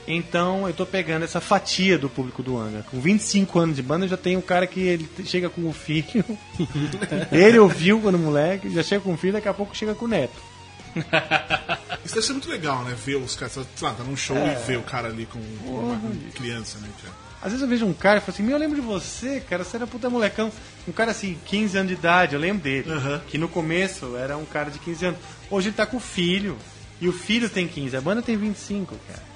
[0.05, 2.83] Então eu tô pegando essa fatia do público do Anga.
[2.91, 5.71] Com 25 anos de banda, eu já tenho um cara que ele chega com o
[5.71, 6.25] filho.
[7.31, 10.09] ele ouviu quando moleque, já chega com o filho, daqui a pouco chega com o
[10.09, 10.50] neto.
[12.03, 12.95] Isso deve ser muito legal, né?
[13.05, 14.53] Ver os caras, sei lá, tá num show É.
[14.53, 15.99] e ver o cara ali com, com uma
[16.33, 16.89] criança, né?
[17.01, 17.13] cara?
[17.41, 19.63] Às vezes eu vejo um cara e falo assim, meu, eu lembro de você, cara,
[19.63, 20.51] você era puta molecão.
[20.87, 22.91] Um cara assim, 15 anos de idade, eu lembro dele.
[22.91, 23.21] Aham.
[23.27, 25.19] Que no começo era um cara de 15 anos.
[25.49, 26.57] Hoje ele tá com o filho.
[26.99, 29.31] E o filho tem 15, a banda tem 25, cara.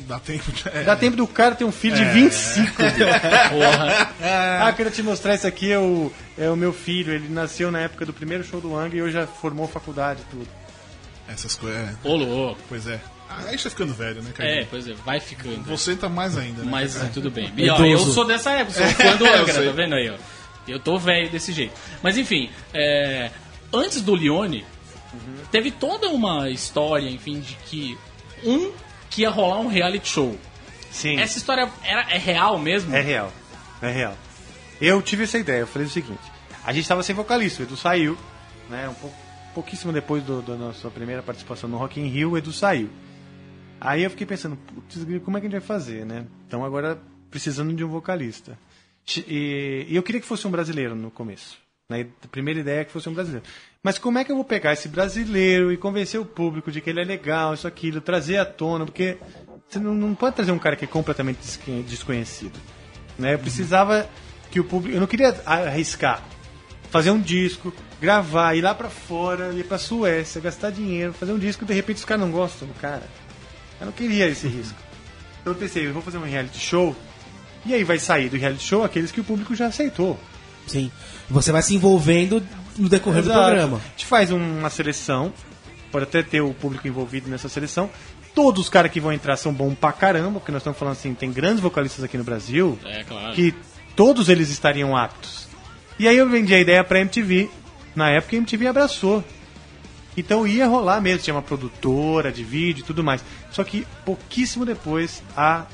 [0.00, 0.68] Dá tempo de.
[0.68, 0.82] é.
[0.82, 2.96] Dá tempo do cara ter um filho de 25, bicho.
[3.50, 4.10] Porra.
[4.60, 7.12] Ah, quero te mostrar isso aqui, é o, é o meu filho.
[7.12, 10.30] Ele nasceu na época do primeiro show do Ang e hoje já formou faculdade e
[10.30, 10.48] tudo.
[11.28, 11.80] Essas coisas.
[11.80, 11.96] É.
[12.04, 12.60] Ô, louco.
[12.68, 13.00] Pois é.
[13.28, 14.48] Ah, aí está ficando velho, né, cara?
[14.48, 15.62] É, pois é, vai ficando.
[15.64, 16.68] Você tá mais ainda, né?
[16.70, 17.08] Mas cara?
[17.08, 17.52] tudo bem.
[17.56, 20.10] E, ó, eu sou dessa época, sou fã do É, eu Angra, tá vendo aí,
[20.10, 20.14] ó?
[20.68, 21.72] Eu tô velho desse jeito.
[22.02, 23.30] Mas enfim, é,
[23.72, 24.64] antes do Lione,
[25.50, 27.98] teve toda uma história, enfim, de que
[28.44, 28.72] um
[29.10, 30.38] que ia rolar um reality show.
[30.90, 31.18] Sim.
[31.18, 32.94] Essa história era, é real mesmo?
[32.94, 33.32] É real.
[33.82, 34.16] É real.
[34.80, 36.20] Eu tive essa ideia, eu falei o seguinte:
[36.64, 38.16] a gente estava sem vocalista, o Edu saiu,
[38.68, 38.88] né?
[38.88, 39.16] Um pouco,
[39.56, 42.90] pouquíssimo depois do- da nossa primeira participação no Rock in Rio, o Edu saiu.
[43.80, 46.26] Aí eu fiquei pensando, putz, como é que a gente vai fazer, né?
[46.46, 46.98] Então agora
[47.30, 48.58] precisando de um vocalista.
[49.26, 51.56] E, e eu queria que fosse um brasileiro no começo.
[51.88, 52.06] Né?
[52.24, 53.46] A primeira ideia é que fosse um brasileiro.
[53.82, 56.90] Mas como é que eu vou pegar esse brasileiro e convencer o público de que
[56.90, 58.84] ele é legal, isso, aquilo, trazer à tona?
[58.84, 59.16] Porque
[59.68, 61.38] você não, não pode trazer um cara que é completamente
[61.86, 62.58] desconhecido.
[63.18, 63.34] Né?
[63.34, 64.06] Eu precisava
[64.50, 64.96] que o público.
[64.96, 66.22] Eu não queria arriscar.
[66.96, 71.38] Fazer um disco, gravar, ir lá pra fora, ir pra Suécia, gastar dinheiro, fazer um
[71.38, 73.02] disco e de repente os caras não gostam do cara.
[73.80, 74.78] Eu não queria esse risco.
[75.40, 76.94] Então eu pensei, eu vou fazer um reality show.
[77.64, 80.18] E aí vai sair do reality show aqueles que o público já aceitou.
[80.66, 80.90] Sim.
[81.28, 82.42] Você vai se envolvendo
[82.78, 83.44] no decorrer do Exato.
[83.46, 83.76] programa.
[83.78, 85.32] A gente faz uma seleção,
[85.92, 87.90] pode até ter o público envolvido nessa seleção.
[88.34, 91.14] Todos os caras que vão entrar são bons pra caramba, porque nós estamos falando assim,
[91.14, 93.34] tem grandes vocalistas aqui no Brasil, É, claro.
[93.34, 93.54] que
[93.94, 95.45] todos eles estariam aptos.
[95.98, 97.48] E aí eu vendi a ideia pra MTV.
[97.94, 99.24] Na época a MTV abraçou.
[100.16, 103.22] Então ia rolar mesmo, tinha uma produtora de vídeo e tudo mais.
[103.50, 105.64] Só que pouquíssimo depois a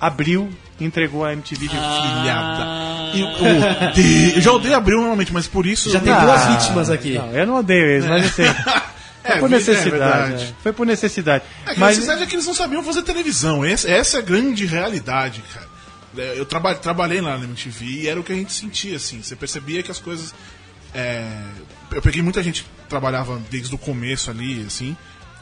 [0.00, 2.82] Abril entregou a MTV de Filhada.
[3.14, 4.34] Eu, eu odeio.
[4.36, 5.90] Eu já odeio Abril normalmente, mas por isso.
[5.90, 7.14] Já tem Ah, duas vítimas aqui.
[7.14, 8.42] Não, eu não odeio eles, mas assim.
[9.24, 9.90] É, Foi por é necessidade.
[9.90, 10.44] verdade.
[10.46, 10.54] né?
[10.64, 11.44] Foi por necessidade.
[11.64, 13.64] É, que mas a necessidade é que eles não sabiam fazer televisão.
[13.64, 15.68] Essa, essa é a grande realidade, cara.
[16.16, 19.22] É, Eu traba trabalhei lá na MTV e era o que a gente sentia, assim.
[19.22, 20.34] Você percebia que as coisas.
[20.94, 21.26] é,
[21.90, 24.96] Eu peguei muita gente que trabalhava desde o começo ali, assim.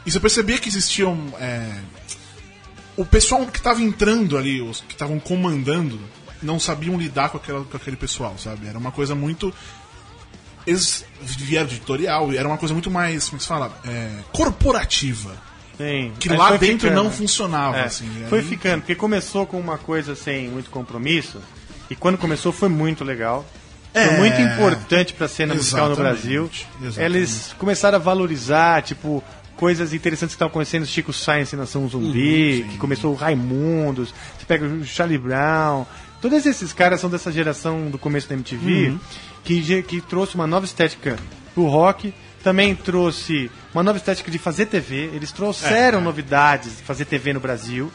[0.05, 1.33] E você percebia que existiam.
[1.39, 1.69] é,
[2.97, 5.99] O pessoal que estava entrando ali, os que estavam comandando,
[6.41, 8.67] não sabiam lidar com, aquela, com aquele pessoal, sabe?
[8.67, 9.53] Era uma coisa muito.
[10.65, 13.75] Eles vieram de editorial era uma coisa muito mais, como se fala?
[13.83, 15.35] É, corporativa.
[15.77, 16.11] Sim.
[16.19, 17.03] Que Aí lá dentro ficando.
[17.03, 18.07] não funcionava, É, assim.
[18.29, 21.39] Foi Aí- ficando, porque começou com uma coisa sem muito compromisso.
[21.89, 23.45] E quando começou foi muito legal.
[23.93, 24.07] É.
[24.07, 26.49] Foi muito importante pra cena musical no Brasil.
[26.81, 26.99] exatamente.
[27.01, 29.21] Eles começaram a valorizar, tipo,
[29.57, 30.85] coisas interessantes que estavam acontecendo.
[30.85, 34.13] Chico Science Nação Zumbi, Uhum, que começou o Raimundos.
[34.39, 35.85] Você pega o Charlie Brown.
[36.21, 38.95] Todos esses caras são dessa geração do começo da MTV
[39.43, 41.17] que, ge- que trouxe uma nova estética
[41.53, 42.13] pro rock.
[42.43, 45.11] Também trouxe uma nova estética de fazer TV.
[45.13, 47.91] Eles trouxeram novidades de fazer TV no Brasil.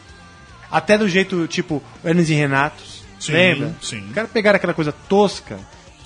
[0.71, 3.03] Até do jeito tipo Hermes e Renatos.
[3.19, 3.75] Sim, lembra?
[3.81, 4.09] sim.
[4.13, 5.57] Caras pegaram aquela coisa tosca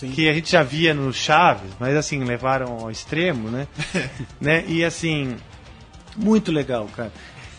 [0.10, 3.68] que a gente já via no Chaves, mas assim, levaram ao extremo, né?
[4.42, 4.64] né?
[4.68, 5.36] E assim,
[6.16, 7.12] muito legal, cara.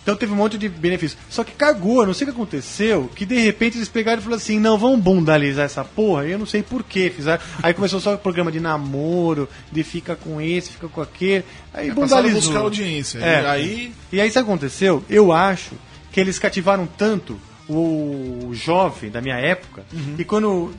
[0.03, 1.21] Então teve um monte de benefícios.
[1.31, 4.43] Só que cagou, não sei o que aconteceu, que de repente eles pegaram e falaram
[4.43, 6.27] assim, não, vamos bundalizar essa porra.
[6.27, 7.41] E eu não sei por que fizeram.
[7.63, 11.45] Aí começou só o programa de namoro, de fica com esse, fica com aquele.
[11.73, 12.41] Aí É, bundalizou.
[12.41, 13.19] buscar audiência.
[13.21, 13.43] É.
[13.43, 13.93] E aí.
[14.13, 15.05] E aí sabe o que aconteceu?
[15.09, 15.73] Eu acho
[16.11, 17.39] que eles cativaram tanto
[17.69, 20.17] o jovem da minha época, Uhum.
[20.19, 20.75] e quando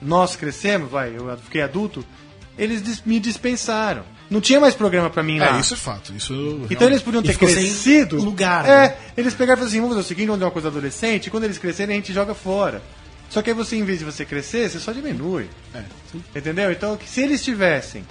[0.00, 2.04] nós crescemos, vai, eu fiquei adulto,
[2.58, 4.02] eles me dispensaram.
[4.32, 5.56] Não tinha mais programa pra mim lá.
[5.56, 6.12] É, isso é fato.
[6.16, 8.16] Isso Então eles podiam ter crescido.
[8.16, 8.96] lugar, É, né?
[9.16, 11.30] eles pegaram e falaram assim: vamos fazer o seguinte, vamos dar uma coisa adolescente, e
[11.30, 12.82] quando eles crescerem a gente joga fora.
[13.28, 15.48] Só que aí você, em vez de você crescer, você só diminui.
[15.74, 15.82] É.
[16.36, 16.70] Entendeu?
[16.72, 18.04] Então, se eles tivessem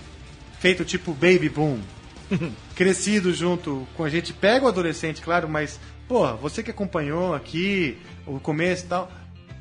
[0.60, 1.80] feito tipo Baby Boom,
[2.76, 7.98] crescido junto com a gente, pega o adolescente, claro, mas, pô, você que acompanhou aqui
[8.26, 9.12] o começo e tal,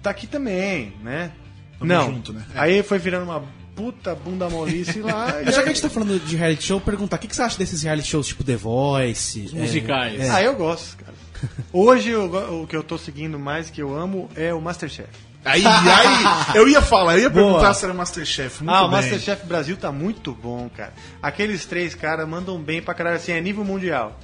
[0.02, 1.30] tá aqui também, né?
[1.78, 2.06] Tamo Não.
[2.06, 2.44] junto, né?
[2.54, 2.61] É.
[2.61, 3.42] Aí foi virando uma
[3.80, 5.40] puta bunda molice lá.
[5.42, 7.42] e Já que a gente tá falando de reality show, perguntar, o que, que você
[7.42, 9.50] acha desses reality shows tipo The Voice?
[9.54, 10.20] é, musicais.
[10.20, 10.30] é.
[10.30, 11.14] Ah, eu gosto, cara.
[11.72, 12.26] Hoje eu
[12.62, 15.08] o que eu tô seguindo mais, que eu amo, é o Masterchef.
[15.42, 17.46] Aí, aí, eu ia falar, eu ia Boa.
[17.46, 18.62] perguntar se era Masterchef.
[18.62, 19.00] Muito ah, o bem.
[19.00, 20.92] Masterchef Brasil tá muito bom, cara.
[21.22, 24.18] Aqueles três caras mandam bem pra caralho, assim, a nível mundial.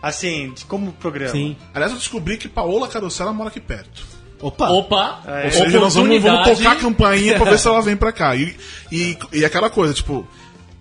[0.00, 1.32] Assim, como programa.
[1.32, 1.56] Sim.
[1.74, 4.19] Aliás, eu descobri que Paola Carosella mora aqui perto.
[4.40, 4.68] Opa!
[4.70, 5.22] Opa!
[5.26, 5.44] É.
[5.46, 8.34] Ou seja, nós vamos, vamos tocar a campainha pra ver se ela vem pra cá.
[8.34, 8.56] E,
[8.90, 10.26] e, e aquela coisa, tipo,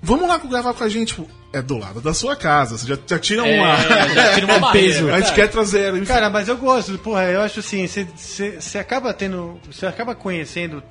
[0.02, 1.10] vamos lá gravar com a gente.
[1.10, 2.78] Tipo, é do lado da sua casa.
[2.78, 3.76] Você já, já tira É, uma.
[4.14, 5.10] já tira uma barreira, peso.
[5.12, 5.94] A gente quer trazer.
[5.94, 6.06] enfim.
[6.06, 9.60] Cara, mas eu gosto, porra, eu acho assim, você acaba tendo.
[9.70, 10.82] Você acaba conhecendo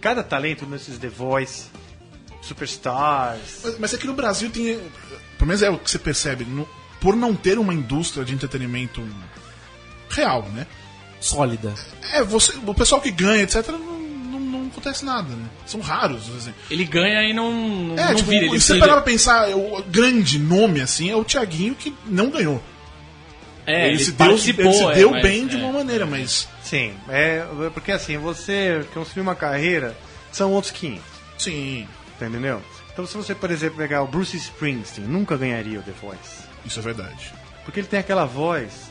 [0.00, 1.64] cada talento nesses The Voice,
[2.42, 3.60] Superstars.
[3.64, 4.78] Mas, mas é que no Brasil tem.
[5.38, 6.44] Pelo menos é o que você percebe.
[6.44, 6.68] no-
[7.00, 9.02] por não ter uma indústria de entretenimento
[10.10, 10.66] real, né?
[11.20, 11.74] Sólida.
[12.12, 15.44] É, você, o pessoal que ganha, etc., não, não, não acontece nada, né?
[15.66, 16.22] São raros.
[16.36, 16.54] Assim.
[16.70, 18.46] Ele ganha e não, não, É, não tipo, vira.
[18.46, 22.30] Ele se você parar pra pensar, o grande nome, assim, é o Thiaguinho que não
[22.30, 22.62] ganhou.
[23.66, 25.58] É, ele, ele, se deu, ele se é, deu mas- bem de é.
[25.58, 26.48] uma maneira, mas.
[26.64, 27.44] Sim, é
[27.74, 29.96] porque assim, você construir uma carreira
[30.32, 31.02] são outros 500,
[31.38, 32.62] Sim, entendeu?
[32.92, 36.42] Então se você, por exemplo, pegar o Bruce Springsteen, nunca ganharia o The Voice.
[36.64, 37.32] isso é verdade.
[37.64, 38.90] Porque ele tem aquela voz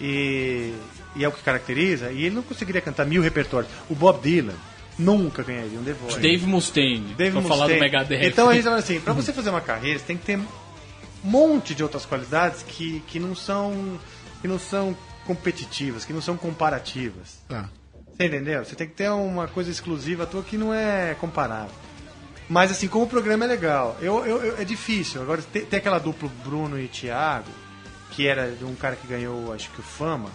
[0.00, 0.72] e,
[1.16, 3.70] e é o que caracteriza, e ele não conseguiria cantar mil repertórios.
[3.88, 4.54] O Bob Dylan
[4.98, 6.20] nunca ganharia um The Voice.
[6.20, 7.14] Dave Mustaine.
[7.14, 7.80] Dave pra falar do Mustaine.
[7.80, 8.26] Megadeth.
[8.26, 10.46] Então a gente fala assim, pra você fazer uma carreira, você tem que ter um
[11.24, 13.98] monte de outras qualidades que, que não são
[14.40, 14.96] que não são
[15.26, 17.38] competitivas, que não são comparativas.
[17.48, 17.68] Tá.
[18.16, 18.64] Você entendeu?
[18.64, 21.72] Você tem que ter uma coisa exclusiva tua que não é comparável.
[22.48, 25.22] Mas assim, como o programa é legal, eu, eu- eu- é difícil.
[25.22, 27.48] Agora tem, tem aquela dupla Bruno e Thiago,
[28.10, 30.30] que era de um cara que ganhou, acho que o Fama.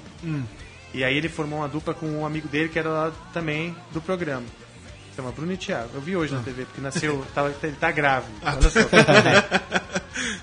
[0.96, 4.02] E aí ele formou uma dupla com um amigo dele que era lá também do
[4.02, 4.46] programa.
[5.16, 5.90] Chama Bruno e Thiago.
[5.94, 7.26] Eu vi hoje na TV, porque nasceu.
[7.34, 8.34] tava- ele tá grávido.
[8.42, 9.66] Olha só, tô por dentro.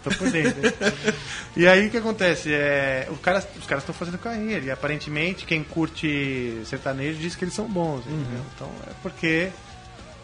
[0.03, 1.15] Tô por dentro.
[1.57, 2.53] E aí o que acontece?
[2.53, 4.65] É, os caras os caras estão fazendo carreira.
[4.65, 8.01] E aparentemente quem curte sertanejo diz que eles são bons.
[8.07, 8.41] entendeu?
[8.55, 9.51] Então é porque.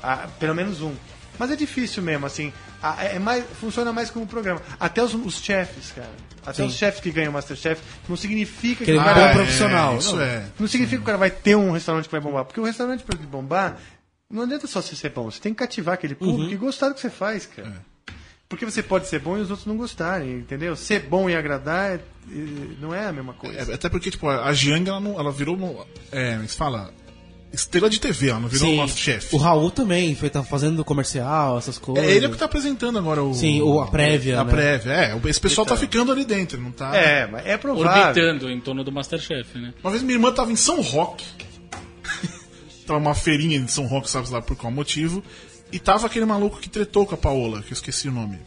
[0.02, 0.94] ah, pelo menos um.
[1.38, 2.52] Mas é difícil mesmo, assim.
[2.82, 4.60] ah, é é mais, funciona mais como um programa.
[4.80, 6.10] Até os, os chefes, cara.
[6.50, 6.68] Até Sim.
[6.68, 9.98] os chefes que ganham o Masterchef não significa Que ele o é cara- bom profissional.
[9.98, 10.22] Isso Não.
[10.22, 10.44] é.
[10.58, 12.44] não significa que o cara vai ter um restaurante que vai bombar.
[12.44, 13.76] Porque o restaurante para ele bombar,
[14.30, 15.30] não adianta só você ser bom.
[15.30, 17.84] Você tem que cativar aquele público e gostar do que você faz, cara.
[18.48, 20.74] Porque você pode ser bom e os outros não gostarem, entendeu?
[20.74, 22.00] Ser bom e agradar é- é-
[22.80, 23.70] não é a mesma coisa.
[23.70, 25.86] É, até porque, tipo, a Giang, ela, não, ela virou.
[26.10, 26.90] É, se fala.
[27.50, 28.94] Estrela de TV, ela não virou Sim.
[28.96, 29.34] chefe.
[29.34, 32.04] O Raul também foi tá fazendo comercial, essas coisas.
[32.04, 33.32] É ele é que tá apresentando agora o.
[33.32, 34.50] Sim, o- a prévia, A né?
[34.50, 35.20] prévia, é.
[35.28, 35.80] Esse pessoal tá Então.
[35.80, 36.94] ficando ali dentro, não tá.
[36.94, 37.90] É, mas é provável.
[38.02, 39.72] Orbitando em torno do Masterchef, né?
[39.82, 41.24] Uma vez minha irmã tava em São Roque.
[42.86, 45.22] tava uma feirinha em São Roque, sabe lá por qual motivo.
[45.72, 48.38] E tava aquele maluco que tretou com a Paola, que eu esqueci o nome.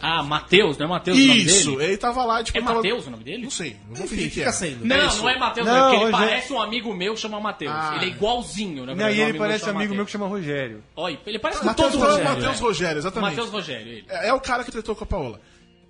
[0.00, 1.84] Ah, Matheus, não é Matheus o nome Isso, dele?
[1.84, 2.58] ele tava lá, tipo.
[2.58, 3.44] É tava- Matheus o nome dele?
[3.44, 4.52] Não sei, eu vou fingir que fica é.
[4.52, 4.84] sendo.
[4.84, 5.22] Não, isso.
[5.22, 7.72] não é Matheus, Não, não, porque ele é- parece um amigo meu que chama Matheus.
[7.74, 7.94] Ah.
[7.96, 10.84] Ele é igualzinho, na Não, e ele parece um amigo meu que chama Rogério.
[10.94, 12.24] Olha, ele parece com Matheus todo Rogério.
[12.24, 12.62] Matheus é.
[12.62, 13.30] Rogério, exatamente.
[13.30, 14.04] Matheus Rogério, ele.
[14.08, 15.40] É, é o cara que tretou com a Paola.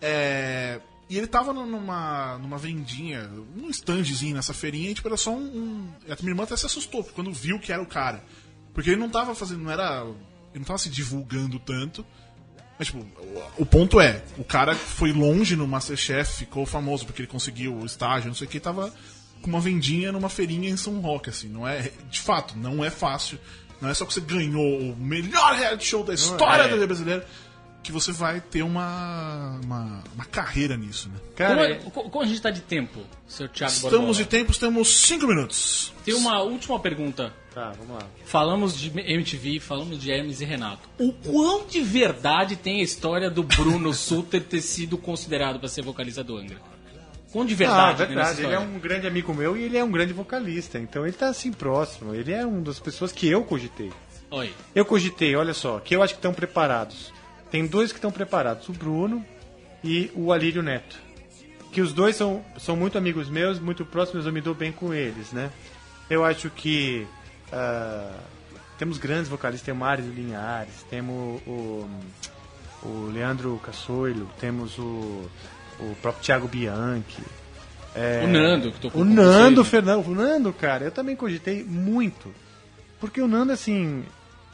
[0.00, 3.22] É, E ele tava numa, numa vendinha,
[3.54, 5.36] num standzinho nessa feirinha, e tipo, era só um.
[5.38, 5.88] um...
[6.10, 8.22] A minha irmã até se assustou quando viu que era o cara.
[8.74, 9.62] Porque ele não tava fazendo.
[9.62, 10.02] Não era.
[10.02, 12.04] Ele não tava se divulgando tanto.
[12.78, 17.22] Mas, tipo, o, o ponto é, o cara foi longe no Masterchef, ficou famoso porque
[17.22, 18.92] ele conseguiu o estágio, não sei o que, tava
[19.40, 21.48] com uma vendinha numa feirinha em São Roque, assim.
[21.48, 23.38] Não é, de fato, não é fácil.
[23.80, 26.64] Não é só que você ganhou o melhor reality show da história é.
[26.64, 27.26] da TV brasileira
[27.86, 31.14] que você vai ter uma, uma, uma carreira nisso, né?
[31.18, 34.14] Como, Cara, é- co- como a gente tá de tempo, seu Thiago Estamos Borbola?
[34.14, 35.92] de tempos, temos cinco minutos.
[36.04, 37.32] Tem uma última pergunta.
[37.54, 38.06] Tá, vamos lá.
[38.26, 40.88] Falamos de MTV, falamos de Hermes e Renato.
[40.98, 45.82] O quão de verdade tem a história do Bruno Suter ter sido considerado para ser
[45.82, 46.58] vocalista do Angra?
[47.32, 48.46] Quão de Ah, verdade, tem nessa verdade.
[48.46, 50.78] Ele é um grande amigo meu e ele é um grande vocalista.
[50.78, 52.14] Então ele tá assim próximo.
[52.14, 53.90] Ele é uma das pessoas que eu cogitei.
[54.30, 54.52] Oi.
[54.74, 57.12] Eu cogitei, olha só, que eu acho que estão preparados.
[57.56, 59.24] Tem dois que estão preparados, o Bruno
[59.82, 61.00] e o Alírio Neto.
[61.72, 64.92] Que os dois são, são muito amigos meus, muito próximos, eu me dou bem com
[64.92, 65.50] eles, né?
[66.10, 67.06] Eu acho que
[67.50, 68.12] ah,
[68.78, 71.88] temos grandes vocalistas, tem o Mário Linhares, temos o,
[72.82, 75.26] o Leandro Cassoilo, temos o,
[75.80, 77.22] o próprio Thiago Bianchi.
[77.94, 79.94] é, O Nando, que o com Nando, vocês, né?
[79.94, 82.34] Fernando, o Nando, cara, eu também cogitei muito.
[83.00, 84.04] Porque o Nando, assim,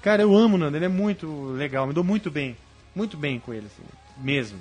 [0.01, 2.57] cara, eu amo o Nando, ele é muito legal, me dou muito bem.
[2.95, 3.83] Muito bem com ele, assim,
[4.19, 4.59] mesmo.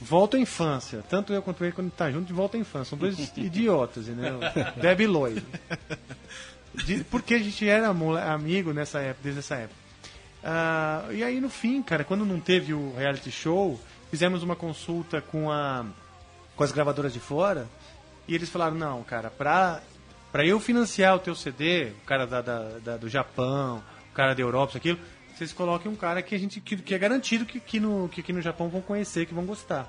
[0.00, 2.90] Volta à infância, tanto eu quanto ele quando tá junto, de volta à infância.
[2.90, 4.38] São dois idiotas, entendeu?
[4.80, 5.44] Debiloid.
[6.84, 9.74] De- Porque a gente era amigo nessa época, desde essa época.
[10.44, 13.78] Ah, e aí no fim, cara, quando não teve o reality show,
[14.10, 15.84] fizemos uma consulta com, a,
[16.54, 17.66] com as gravadoras de fora
[18.28, 19.80] e eles falaram, não, cara, pra,
[20.30, 23.82] pra eu financiar o teu CD, o cara da, da- da- do Japão,
[24.12, 24.98] o cara da Europa, isso aquilo,
[25.38, 28.20] vocês coloquem um cara que a gente que, que é garantido que, que, no, que
[28.20, 29.88] aqui no Japão vão conhecer, que vão gostar.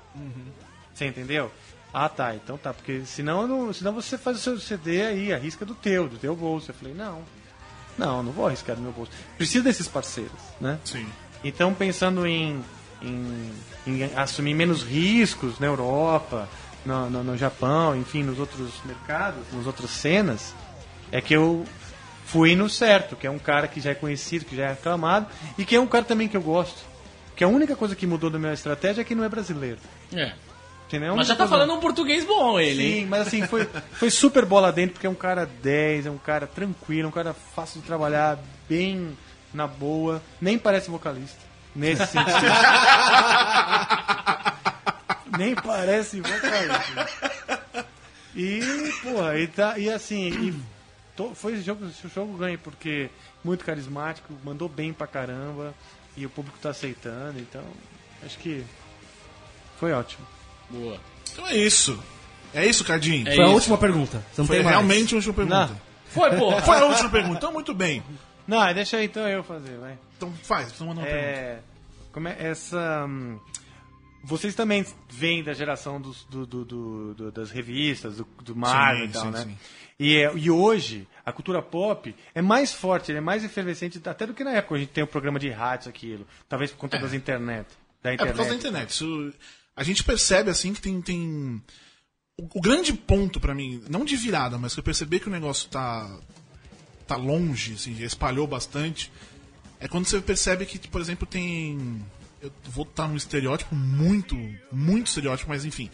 [0.94, 1.50] Você entendeu?
[1.92, 5.66] Ah, tá, então tá, porque senão, não, senão você faz o seu CD aí, arrisca
[5.66, 6.70] do teu, do teu bolso.
[6.70, 7.22] Eu falei, não,
[7.98, 9.10] não, não vou arriscar do meu bolso.
[9.36, 10.78] Preciso desses parceiros, né?
[10.84, 11.06] Sim.
[11.42, 12.62] Então, pensando em,
[13.02, 13.52] em,
[13.86, 16.48] em assumir menos riscos na Europa,
[16.86, 20.54] no, no, no Japão, enfim, nos outros mercados, nas outras cenas,
[21.10, 21.64] é que eu
[22.30, 25.26] fui no certo, que é um cara que já é conhecido, que já é aclamado,
[25.58, 26.78] e que é um cara também que eu gosto.
[27.34, 29.78] Que a única coisa que mudou da minha estratégia é que não é brasileiro.
[30.14, 30.32] É.
[30.86, 31.16] Entendeu?
[31.16, 33.06] Mas já tá falando um português bom ele, Sim, hein?
[33.06, 36.46] mas assim, foi, foi super bola dentro, porque é um cara 10, é um cara
[36.46, 39.16] tranquilo, um cara fácil de trabalhar, bem
[39.52, 41.38] na boa, nem parece vocalista.
[41.74, 42.30] Nesse sentido.
[45.38, 47.08] nem parece vocalista.
[48.34, 48.60] E,
[49.02, 50.79] porra, e, tá, e assim, e
[51.28, 53.10] to- foi jogo, jogo ganho, porque
[53.44, 55.74] muito carismático, mandou bem pra caramba,
[56.16, 57.62] e o público tá aceitando, então
[58.24, 58.64] acho que
[59.78, 60.26] foi ótimo.
[60.68, 60.98] Boa.
[61.32, 62.02] Então é isso.
[62.52, 63.28] É isso, Cardinho?
[63.28, 63.54] É Foi a isso.
[63.54, 64.24] última pergunta.
[64.36, 65.66] Não Foi realmente a última pergunta.
[65.68, 65.80] Não.
[66.06, 66.60] Foi, porra.
[66.62, 67.36] Foi a última pergunta.
[67.38, 68.02] Então, muito bem.
[68.46, 69.96] Não, deixa aí então eu fazer, vai.
[70.16, 71.28] Então faz, então manda uma pergunta.
[71.28, 71.60] É,
[72.12, 73.08] como é essa.
[74.22, 79.04] Vocês também vêm da geração dos, do, do- do- do- das revistas, do, do Marvel
[79.04, 79.42] Sim, e tal, sim, né?
[79.44, 79.58] sim.
[79.98, 84.34] E, é- e hoje, a cultura pop é mais forte, é mais efervescente até do
[84.34, 84.74] que na época.
[84.74, 86.26] A gente tem o programa de rádio, aquilo.
[86.48, 87.66] Talvez por conta das internet.
[88.02, 88.32] Da É internet.
[88.32, 88.90] por causa da internet.
[88.90, 89.32] Isso,
[89.76, 91.00] a gente percebe assim que tem.
[91.00, 91.62] tem...
[92.38, 95.32] O, o grande ponto pra mim, não de virada, mas que eu percebi que o
[95.32, 96.18] negócio tá.
[97.06, 99.10] tá longe, assim, espalhou bastante,
[99.78, 102.02] é quando você percebe que, por exemplo, tem.
[102.40, 104.36] Eu vou estar num estereótipo muito,
[104.72, 105.90] muito estereótipo, mas enfim.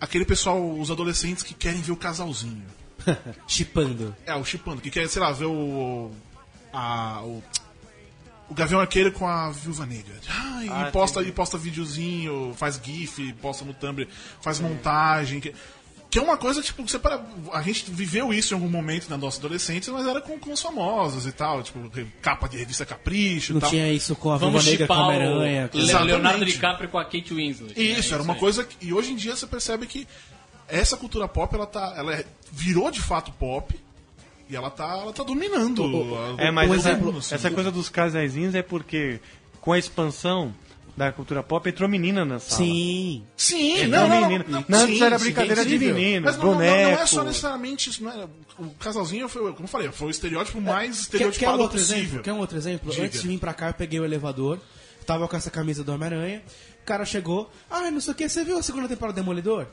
[0.00, 2.64] Aquele pessoal, os adolescentes que querem ver o casalzinho.
[3.46, 4.14] Chipando.
[4.24, 6.10] É, o chipando, que quer, sei lá, ver o.
[6.72, 7.42] A, o,
[8.48, 10.14] o Gavião Arqueiro com a Viúva Negra.
[10.28, 11.32] Ah, e, posta, entendi.
[11.32, 14.08] e posta videozinho, faz GIF, posta no Tumblr,
[14.40, 15.40] faz montagem.
[15.40, 15.54] Que,
[16.10, 17.22] que é uma coisa, tipo, você para.
[17.52, 20.62] A gente viveu isso em algum momento na nossa adolescência, mas era com, com os
[20.62, 21.78] famosos e tal, tipo,
[22.22, 23.70] capa de revista Capricho Não e tal.
[23.70, 25.70] tinha isso com a Vamos Viúva Negra com a o Homem-Aranha.
[25.74, 26.06] Exatamente.
[26.06, 27.74] Leonardo DiCaprio com a Kate Winslet.
[27.78, 28.40] Isso, É era uma aí.
[28.40, 30.08] coisa que, e hoje em dia você percebe que
[30.66, 33.78] essa cultura pop ela tá ela é- virou de fato pop
[34.48, 35.82] e ela tá ela tá dominando.
[36.38, 37.34] a- É, mas o essa, mundo, assim.
[37.34, 39.20] essa coisa dos casaizinhos é porque
[39.60, 40.54] com a expansão
[40.98, 42.60] da cultura pop entrou menina na sala.
[42.62, 43.24] Sim.
[43.36, 44.44] Sim, Entrou não, não, não, menina.
[44.48, 46.64] não, Não, antes sim, era sim, brincadeira é de menino, Mas não, não, não, não
[46.66, 47.06] é boneco.
[47.06, 48.28] só necessariamente isso, não era,
[48.58, 51.78] o casalzinho foi, como eu falei, foi o estereótipo mais Quer, estereotipado quer um outro
[51.78, 52.02] possível.
[52.02, 52.22] exemplo?
[52.22, 52.90] Quer um outro exemplo?
[52.90, 53.04] Diga.
[53.06, 54.58] Antes de vir pra cá, eu peguei o elevador,
[55.06, 56.42] tava com essa camisa do Homem-Aranha,
[56.82, 59.66] o cara chegou, ah, não sei o que, você viu a segunda temporada do Demolidor?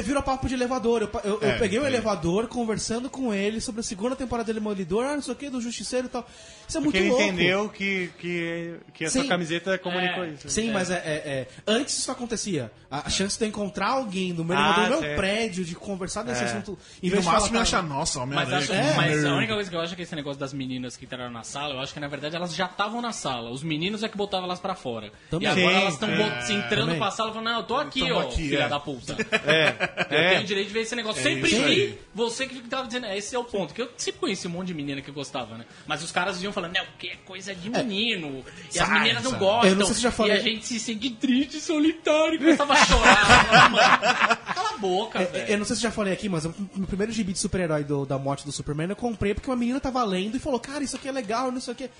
[0.00, 1.02] É, Virou papo de elevador.
[1.02, 1.88] Eu, eu- eu É, peguei o é.
[1.88, 5.48] elevador conversando com ele sobre a segunda temporada do Demolidor, ah, não sei o que,
[5.50, 6.26] do Justiceiro e tal.
[6.66, 7.22] Isso é muito Porque ele louco.
[7.24, 9.20] entendeu que, que, que a Sim.
[9.20, 10.28] sua camiseta comunicou É.
[10.30, 10.48] isso.
[10.48, 10.98] Sim, mas é, é-
[11.28, 12.70] é- antes isso acontecia.
[12.90, 15.74] A, a chance de eu encontrar alguém no meu Ah, elevador, no meu prédio, de
[15.74, 16.46] conversar desse É.
[16.46, 16.78] assunto.
[17.02, 18.58] Em E vez no máximo falar, achar, nossa, Mas, Homem-Aranha.
[18.90, 21.04] acho, mas a única coisa que eu acho é que esse negócio das meninas que
[21.04, 23.50] entraram na sala, eu acho que na verdade elas já estavam na sala.
[23.50, 25.10] Os meninos é que botavam elas pra fora.
[25.30, 25.46] Também.
[25.46, 26.52] E agora Sim, elas estão é.
[26.52, 26.98] entrando Também.
[26.98, 28.68] pra sala e falando, não, eu tô aqui, ó, aqui, filha é.
[28.68, 29.16] da puta.
[29.44, 29.89] É.
[30.10, 30.28] Eu É.
[30.30, 31.20] tenho o direito de ver esse negócio.
[31.20, 31.98] É sempre vi.
[32.14, 33.72] Você que tava dizendo, é, esse é o ponto.
[33.74, 35.64] Que eu sempre conheci um monte de menina que gostava, né?
[35.86, 38.44] Mas os caras iam falando, não, porque é coisa de menino.
[38.74, 39.70] E as meninas não gostam.
[39.70, 42.84] Eu não sei se já falei- E a gente se sente triste, solitário, começava a
[42.86, 43.50] chorar.
[43.64, 45.52] Eu Mano, Cala a boca, É, velho.
[45.52, 48.18] Eu não sei se já falei aqui, mas o meu primeiro gibi de super-herói da
[48.18, 51.08] morte do Superman eu comprei porque uma menina tava lendo e falou, cara, isso aqui
[51.08, 51.90] é legal, não sei o quê.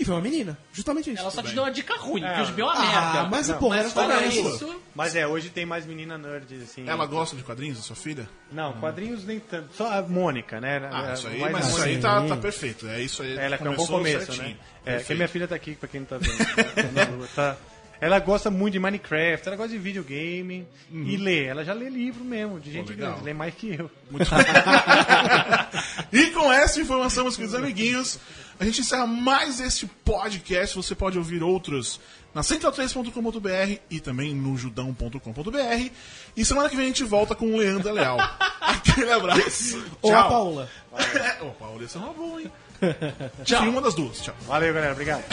[0.00, 1.20] E foi uma menina, justamente isso.
[1.20, 3.28] Ela só te deu uma dica ruim, porque o gibi é uma Ah, merda.
[3.28, 6.88] mas, porra, era fora fora isso, Mas é, hoje tem mais menina nerd, assim.
[6.88, 8.26] Ela gosta de quadrinhos, a sua filha?
[8.50, 9.68] Não, quadrinhos nem tanto.
[9.76, 10.88] Só a Mônica, né?
[10.90, 12.88] Ah, É, isso aí, mas a isso aí tá, tá perfeito.
[12.88, 13.36] É isso aí.
[13.36, 14.56] Ela que é um bom começou começo, certinho.
[14.86, 14.96] né?
[14.96, 16.32] É, que minha filha tá aqui, pra quem não tá vendo.
[16.74, 17.56] Tá na rua, tá.
[18.00, 21.44] Ela gosta muito de Minecraft, ela gosta de videogame e lê.
[21.44, 23.10] Ela já lê livro mesmo, de gente legal.
[23.10, 23.90] grande, lê mais que eu.
[26.12, 28.18] E com essa informação, meus queridos amiguinhos,
[28.60, 30.76] a gente encerra mais este podcast.
[30.76, 31.98] Você pode ouvir outros
[32.34, 35.90] na central3.com.br e também no judão.com.br.
[36.36, 38.18] E semana que vem a gente volta com o Leandro Leal.
[38.60, 39.82] Aquele abraço.
[40.02, 40.28] Ou a Tchau.
[40.28, 40.70] Paula.
[40.92, 42.52] É, Ô, Paula, essa é uma boa, hein?
[43.44, 43.62] Tchau.
[43.62, 44.20] Uma das duas.
[44.20, 44.34] Tchau.
[44.46, 44.92] Valeu, galera.
[44.92, 45.24] Obrigado.